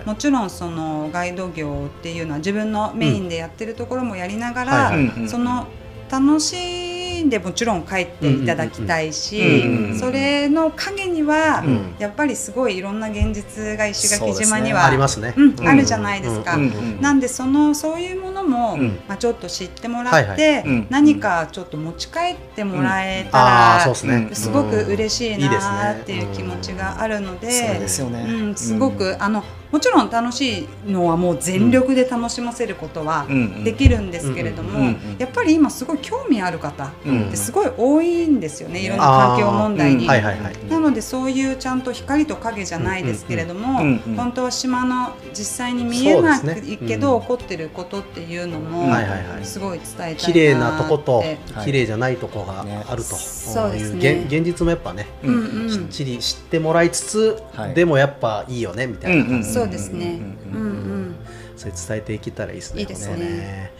[0.05, 4.93] もちろんそのガイド業っていうのは自分のメインでやってるところもやりながら、
[5.27, 5.67] その
[6.09, 6.94] 楽し
[7.29, 11.63] でもちろん帰っていただきたいし、それの陰には、
[11.99, 14.89] やっぱりすごいいろんな現実が石垣島にはあ。
[15.75, 16.57] るじゃないですか。
[16.99, 23.37] なんでそのそういうものも、まあ、ちょっと知ってもらって、何かちょっと持ち帰ってもらえた、
[23.87, 24.49] ら、す。
[24.49, 40.07] ごく嬉しいなっていう気持ちがあるので、うん、すごく、あのもちろん楽しいのはもう全力で楽しませることはうんできるんですけれども、やっぱり今すごい興味ある方うんってすごい多いんですよね、いろんな環境問題に。
[40.07, 43.79] なのでそういうちゃんと光と影じゃないですけれども、
[44.15, 46.77] 本当は島の実際に見えなくそうですね。
[46.87, 47.21] けど、うん。
[47.21, 49.45] 起こってることっていうのも、はいはいはい。
[49.45, 51.37] すごい伝えたいな綺麗なとことはい。
[51.65, 52.83] 綺麗じゃないとこがね。
[52.87, 54.13] あると、そうですね。
[54.13, 57.73] いう現現実もやっぱね、うんうんきっちり知ってもらいつつ、はい。
[57.73, 59.47] でもやっぱいいよねみたいな感じ。
[59.49, 60.19] で、そうですね。
[60.53, 61.15] ううんんうん。
[61.55, 62.81] それ伝えていけたらいいですね。
[62.81, 63.71] いいですね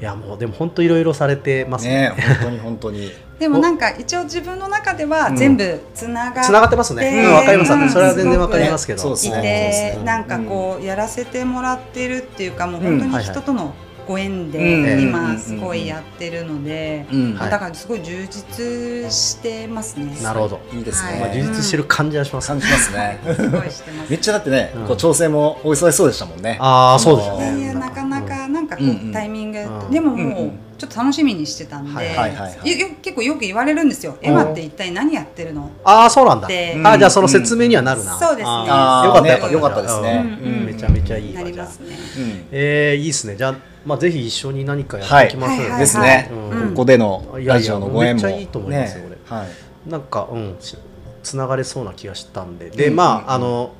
[0.00, 2.14] いやもうでも本当いろいろされてますねね。
[2.16, 7.10] 本当に本当に でもなんか一応自分の中では全部つながっつながってますね。
[7.10, 7.72] でうんわかります。
[7.72, 9.00] うんそれは全然わかりますけど。
[9.00, 13.74] そうですいねて、うんなんかこうやらせてもらってるっていうかもう本当に人との
[14.08, 15.02] ご縁でうん。
[15.02, 17.06] 今すごいやってるので、
[17.38, 20.16] だからすごい充実してますね。
[20.22, 20.60] なるほど。
[20.72, 20.80] い。
[20.80, 22.48] いですね、はいまあ充実してる感じはします。
[22.48, 23.20] 感じますね。
[23.36, 24.10] すごいしてます。
[24.10, 24.86] めっちゃだってね、うん。
[24.86, 26.56] こう調整もお忙しそうでしたもんね。
[26.60, 27.60] ああそうですよね。
[27.60, 29.90] いやなかなかなんかこうタイミング、うん。
[29.90, 32.70] でもうんうもうんちょっと楽しみにしてたんで、はいはいはいはい。
[32.70, 36.46] よよ結構よく言われるんですよ「エマって一体何やってるの?」ああそうなんだ。
[36.46, 38.16] であーじゃあその説明にはなるな。
[38.16, 38.48] そうですね。
[38.48, 40.38] よかったよかったよかったですね。
[40.40, 40.52] うん。
[40.52, 40.66] うん。
[40.66, 41.86] めちゃめちゃいいなりますね。
[42.16, 43.34] うんえー、いいですね。
[43.36, 43.54] じゃあ、
[43.84, 46.68] まあ、ぜひ一緒に何かやっていきますはですね、うん。
[46.70, 48.22] ここでのいやいやラジオのご縁も。
[48.22, 49.16] めっちゃいいと思いますよね。
[49.24, 49.90] はい。
[49.90, 50.76] なんか、うん、し
[51.24, 52.96] つながれそうな気がしたんで、で、うん。
[52.96, 53.44] まあ、うん。
[53.44, 53.70] あの、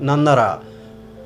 [0.00, 0.60] なんなら、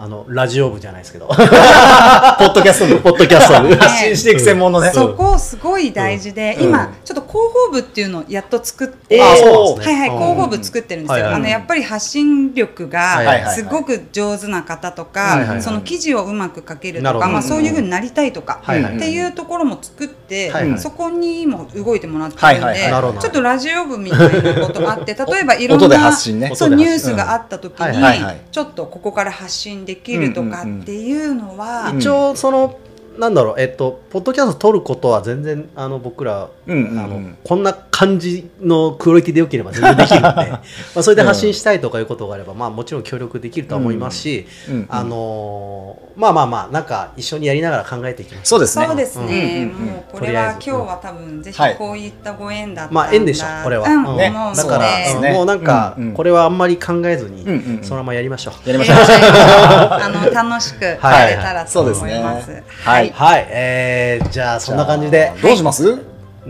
[0.00, 1.26] あのラジオ部じゃないですけど。
[1.26, 2.94] ポ ポッドキャスト部。
[2.94, 6.68] ッドキャスト部発信していく専門のね、そこすごい大事で、うん。
[6.68, 7.32] 今ちょっと広
[7.66, 9.82] 報部っていうのをやっと作って、はいはい、うん。
[9.82, 11.30] 広報部作ってるんですよ。
[11.34, 22.88] あのやっぱり発信力がすごく上手な方とか、その記事をうまく書けるとか、まあそういう風になりたいとか、っていうところも作って、そこにも動いてもらってるんで、
[23.20, 32.78] ちょっとラジオ部みたいなことがあって、例えばいろんなそうニュースがあった時に、ちょっとここから発信できるとかっていうのは、うん一応その
[33.18, 36.98] なんだろうえっとポッドキャスト撮ることは全然あの僕ら、うんうんうん。
[37.00, 40.62] あのこんな感じのクオリティでよければ全然できるんで ま
[40.96, 48.48] あそれで発信したいとかいうことがあれば、まあもちろん協力できるとは思いますし、うんうんあのーまあまあまあなんか一緒にやりながら考えていきます。
[48.48, 48.86] そうですね。
[48.86, 49.92] そうですね、うんうんうん。
[49.92, 54.04] もうこれは今日は多分ぜひはいこういったご縁だったんだ、まあ縁でしょこれは、うん。
[54.04, 54.16] うん。
[54.16, 54.32] ね。
[54.56, 55.32] だから、ね。
[55.32, 56.14] もうなんか、うんうん。
[56.14, 57.84] これはあんまり考えずに、うんうんうん。
[57.84, 58.68] そのままやりましょう。
[58.68, 58.96] やりましょう。
[58.98, 61.30] あの楽しくやはい。
[61.30, 62.46] れたらと思います。
[62.46, 62.64] そうですね
[63.12, 63.40] ははい。
[63.40, 63.42] い。
[63.42, 65.32] はい、えー、じゃあそんな感じで。
[65.42, 65.84] どうします？
[65.84, 66.00] 何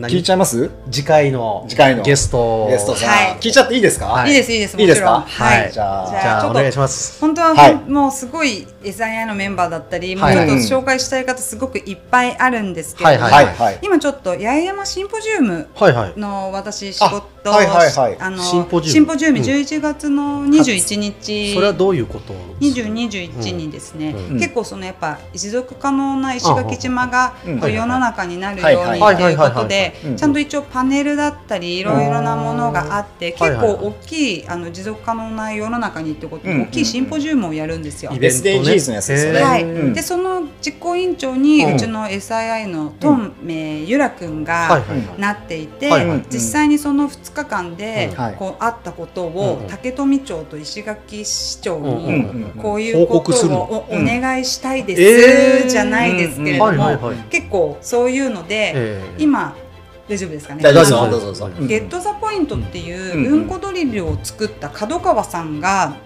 [0.07, 0.71] 聞いちゃいます？
[0.91, 2.05] 次回の次回の。
[2.05, 2.69] ゲスト。
[2.71, 3.39] ゲストさん、はい。
[3.41, 4.29] 聞いちゃっていいですか、はい。
[4.29, 4.89] いいですいいですもちろん。
[4.89, 4.95] いい。
[4.95, 5.73] ですかはい。
[5.73, 6.07] じゃあ。
[6.07, 7.21] じじゃゃあちょっとあお願いします。
[7.21, 7.75] 本当は、はい。
[7.75, 10.37] もうすごい SII のメンバーだったり、はい。
[10.37, 16.19] もうちょっと紹介したい方すごくいっぱいあるんですけれども、はいはいはい今ちょっと八重山シンポジウムはいはい。
[16.19, 18.17] の私仕事あはいはいはい。
[18.21, 18.93] あのシンポジウム？
[18.93, 19.45] シンポジウムうん。
[19.45, 38.13] 11月の21日、それはどういうこと20、21にですね、うん結構そのやっぱ持続可能な石垣島が世の中になるようにということでちゃんと一応パネルだったりいろいろなものがあって結構大きいあの持続可能な世の中にってこと大きいシンポジウムをやるんですよ。
[38.13, 38.51] イベントね。
[38.61, 39.43] SDGs のやつですよね。
[39.43, 39.93] はい、うん。
[39.93, 44.83] でその実行委員長にうちの SII のトンメイユラ君はいが
[45.19, 45.91] なっていて、
[46.31, 49.69] 実際にその2日間でこうあったことをうん。
[49.69, 55.63] 竹富町と石垣市長うんにこういうことをおお願いしたいでえー。
[55.63, 59.23] すじゃないですけれども結構そういうのでえー。
[59.23, 59.57] 今
[60.09, 60.63] 大丈夫ですかね？
[60.63, 61.65] どうぞどうぞう。
[61.65, 61.67] ん。
[61.67, 63.43] ゲット・ザ・ポイントっていううん。
[63.43, 65.61] うんこドリルを作った角川さん。
[65.61, 65.97] が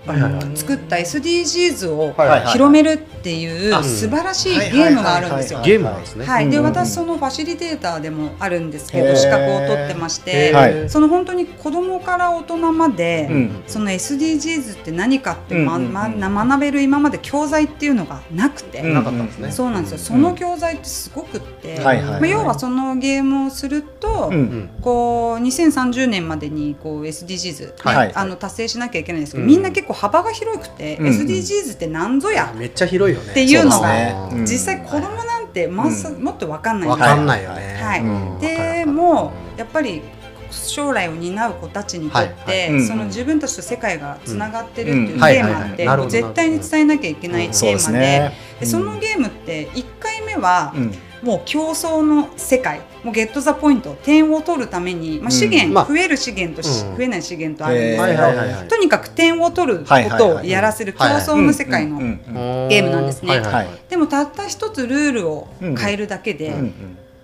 [0.55, 2.15] 作った SDGs を
[2.53, 5.37] 広めるっていうあ素晴らしいゲームがあるん。
[5.37, 5.61] ですよ。
[5.65, 6.01] ゲームなん。
[6.01, 8.71] ですねはい、で私そのファシリテーターでもあるん。
[8.71, 13.63] ですけど資格を取ってましへて、はいその本当に子供から大人まで、うん。
[13.67, 16.09] その SDGs って何かって、まま
[16.47, 18.95] 学べる今まで教材っていうのがなくて、うん。
[18.95, 19.27] なかったん。
[19.27, 19.83] ですねそうなん。
[19.83, 24.34] ですよその教材ってすごくって、まあ、要はそのゲームをすると、うん。
[24.34, 28.12] うんこう2030年までにこう SDGs、はい。
[28.14, 29.49] あの達成しなきゃいけないんですけど、うん。
[29.49, 31.07] みんな結構幅が広くて、うん。
[31.07, 33.30] うん SDGs って何ぞや、めっちゃ広いよね。
[33.30, 36.22] っていうのが実際子供なんてまさ、うん。
[36.22, 36.88] もっと分かんない。
[36.88, 37.80] わかんないよね。
[37.80, 38.01] はい。
[38.01, 38.38] うん。
[38.40, 40.03] でもやっぱり
[40.51, 42.72] 将来を担う子たちにとって、はい。
[42.74, 42.86] はい。
[42.86, 45.18] その自分たちと世界がつながってるっていうテうん。
[45.18, 45.43] ーはい。
[45.43, 48.32] はいマって絶対に伝えなきゃいけないテーマで,、
[48.66, 56.97] そのゲームって1回目はうんもう競争の世界もうゲット・ザ・ポイント点を取るために、まあ、資源、うんまあ増える資源とし、うん。
[56.97, 63.43] 増えない資源とあるんですはいけど、はいはいはいとにかく点を取ることをやらせる競争の世界のゲームなんですね。
[63.89, 66.55] でもたった一つルールを変えるだけで、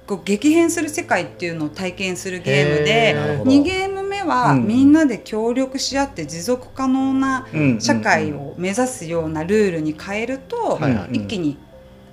[0.06, 3.50] こう激変する世界っていうのを体験するゲームへでーなるほど。
[3.50, 10.78] 2ゲーム目はうんみんなで協力し合って持続可能なうん社会を目指すようなルールに変えると
[11.12, 11.58] 一気に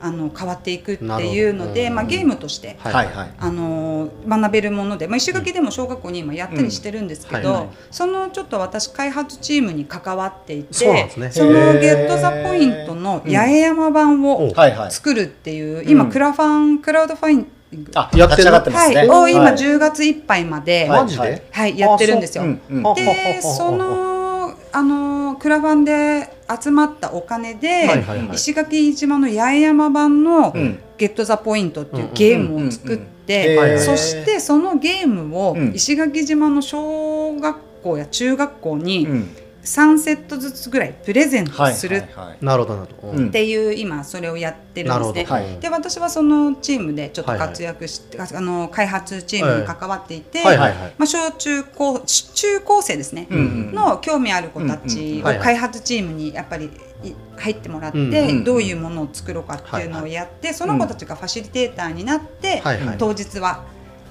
[0.06, 2.94] あの変わっていくっていうので、うんまあ、ゲームとして、はい。
[2.94, 3.34] はいはい。
[3.40, 7.66] あの学べるもので、まあ、石垣でも小学校に今やったりしてるんですけど、うんはい。
[7.66, 7.76] はい。
[7.90, 11.10] そのちょっと私開発チームに関わっていてそね。
[11.32, 14.92] その Get the Point の八重山版をおはいはい。
[14.92, 16.12] 作るっていう今うん。
[16.12, 18.96] クラファンクラウドファンディングあやってる立ち上がってますね。
[18.98, 19.54] はい、を今はい。
[19.56, 21.02] 10月いっぱいまで、はい。
[21.02, 21.48] マジで？
[21.52, 22.44] はい、やってるんですよ。
[22.44, 22.48] う。
[22.48, 22.62] ん。
[22.70, 22.88] うん。
[22.88, 26.30] あでそのあのクラファンで
[26.62, 28.36] 集まったお金で、はいはいはい。
[28.36, 35.74] 石垣島の八重山版のうん「ゲット・ザ・ポイント」っていうゲームを作ってそしてそのゲームをうん。
[35.76, 39.30] 石垣島の小学校や中学校うにん
[39.66, 45.24] 3セットずつぐらいプレゼントはいするっていう今それをやってるんですね。
[45.26, 45.60] はい。
[45.60, 47.50] で私はそのチームでちょっとはいはい。
[47.50, 56.70] 活躍して、あの開発チームに関わっていて、小中高中高生ですね、うんうんの興味ある子たうんちを開発チームにやっぱり
[57.04, 62.98] い入ってもらって、うんうんどういうものを作ろうかっていうのをやって、その子たちがファシリテーターになって、はいはい。
[62.98, 63.64] 当日は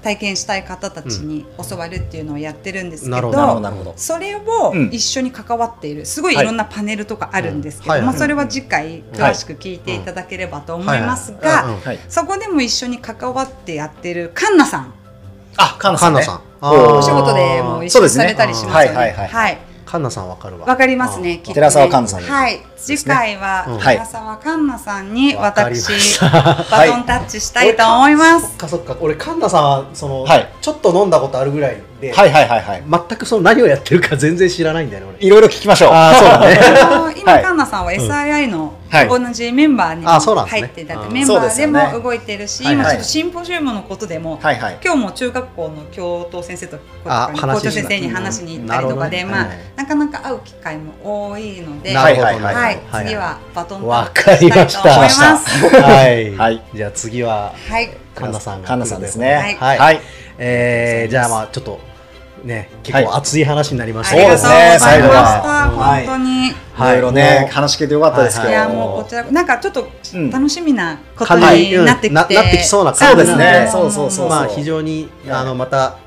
[0.05, 4.89] 体験したい方たちに教わるっていうのをやってるんですけど,、それをうん。
[4.91, 6.43] 一緒に関わっているすごいい。
[6.43, 7.99] ろんなパネルとかあるんですけど、はい。
[8.01, 11.65] うんまあ、それは次回詳しく聞いていただければと思いますが。
[12.07, 14.93] そこでも一緒に関わってやってるカンナさん、
[15.57, 16.21] あカンナさんね。
[16.21, 16.97] カンナさん。
[16.97, 18.97] お仕事でも一緒にそうですねされたりしますよね。
[18.97, 19.27] はいはいはい。
[19.29, 19.57] はい。
[19.95, 20.65] カカンナさんわかるわ。
[20.65, 21.37] わかりますね。
[21.37, 21.53] きっとね。
[21.55, 22.61] 寺澤環奈さんですはい。
[22.75, 23.79] 次回はうん。
[23.79, 26.29] 寺澤環奈さんにわかりま私した
[26.69, 28.47] バトンタッチしたいと思います。
[28.47, 28.97] そっかそっか。
[28.99, 30.49] 俺カンナさんはその、はい。
[30.59, 32.83] ちょっと飲んだことあるぐらいで、はいはいはいはい。
[33.09, 35.27] 全くその何をやってるか全然知らないんだよね俺。
[35.27, 35.89] いろいろ聞きましょう。
[35.93, 37.15] あーそうだね。
[37.19, 37.43] 今、 はい。
[37.43, 39.07] カンナさんは SII のはい。
[39.09, 42.85] 同じメンバーに入っていたメンバーでも動いてるし、はいはい。
[42.85, 44.77] 今ちょっとシンポジウムのことでも、はいはい。
[44.83, 49.73] 今日も中学校の教頭先生とあ校長先生に話しに行ったりとかで、まあうんなるほどね。
[49.75, 52.19] なかなか会う機会も多いので、はい。
[52.19, 52.79] はいはい、はい。
[53.05, 55.81] 次はバトンタわッかりましたチしたいと思います。
[55.81, 56.61] はい、はい。
[56.73, 57.53] じゃあ次は。
[57.69, 59.33] はい、カンナさんがカンナさんですね。
[59.33, 59.55] はい。
[59.55, 60.01] はい、はい。
[60.37, 61.79] えーじゃあまあちょっと
[62.43, 64.79] ね結構熱い話になりましたありがとうござい。
[64.79, 65.71] そうですね最後は。
[65.71, 66.47] 本当に。
[66.47, 66.53] い。
[66.77, 68.49] ろいろね話聞いてよかったですけど。
[68.49, 70.29] いやもうこちらなんかちょっとうん。
[70.29, 73.65] 楽しみなこと感じになってきて、ななってきそうなそうですね。
[73.65, 73.71] ん。
[73.71, 75.97] そうそうそうまあ非常にあのまた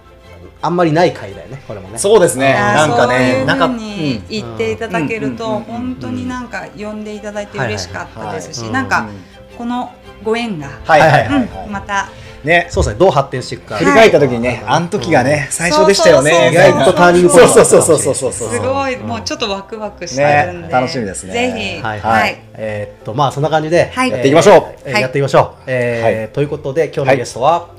[0.60, 1.98] あんまりない回だよねこれもね。
[1.98, 2.52] そうですね。
[2.54, 5.52] なんかねそういうふううんに言っていただけるとうん。
[5.52, 5.56] うん。
[5.56, 5.60] うん。
[5.60, 5.64] うん。
[5.64, 9.08] 本当になんか呼んでいただいて嬉しかったですし、なんか
[9.52, 9.56] うん。
[9.56, 9.92] この
[10.28, 11.68] ご縁が、はいはいはい。
[11.70, 12.08] また。
[12.44, 13.00] ねそうですね。
[13.00, 16.50] どう発展していくか、振り返った時にねあの時がね最初でしたよね。
[16.52, 27.70] 意外とターニングポイントそうそうそうそうそうそうすごいうんもうちょっとワクワクしてるんで、ね楽しみですねぜひはいはい、えーっとまあそんな感じで、やっていきましょうはいえーやっていきましょう、えーはいということで今日のゲストは、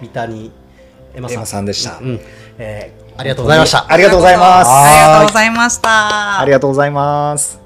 [0.00, 0.50] 三谷
[1.14, 2.20] エマさんでしたうん
[2.58, 6.40] えーありがとうございましたありがとうございますありがとうございました。
[6.40, 7.65] ありがとうございます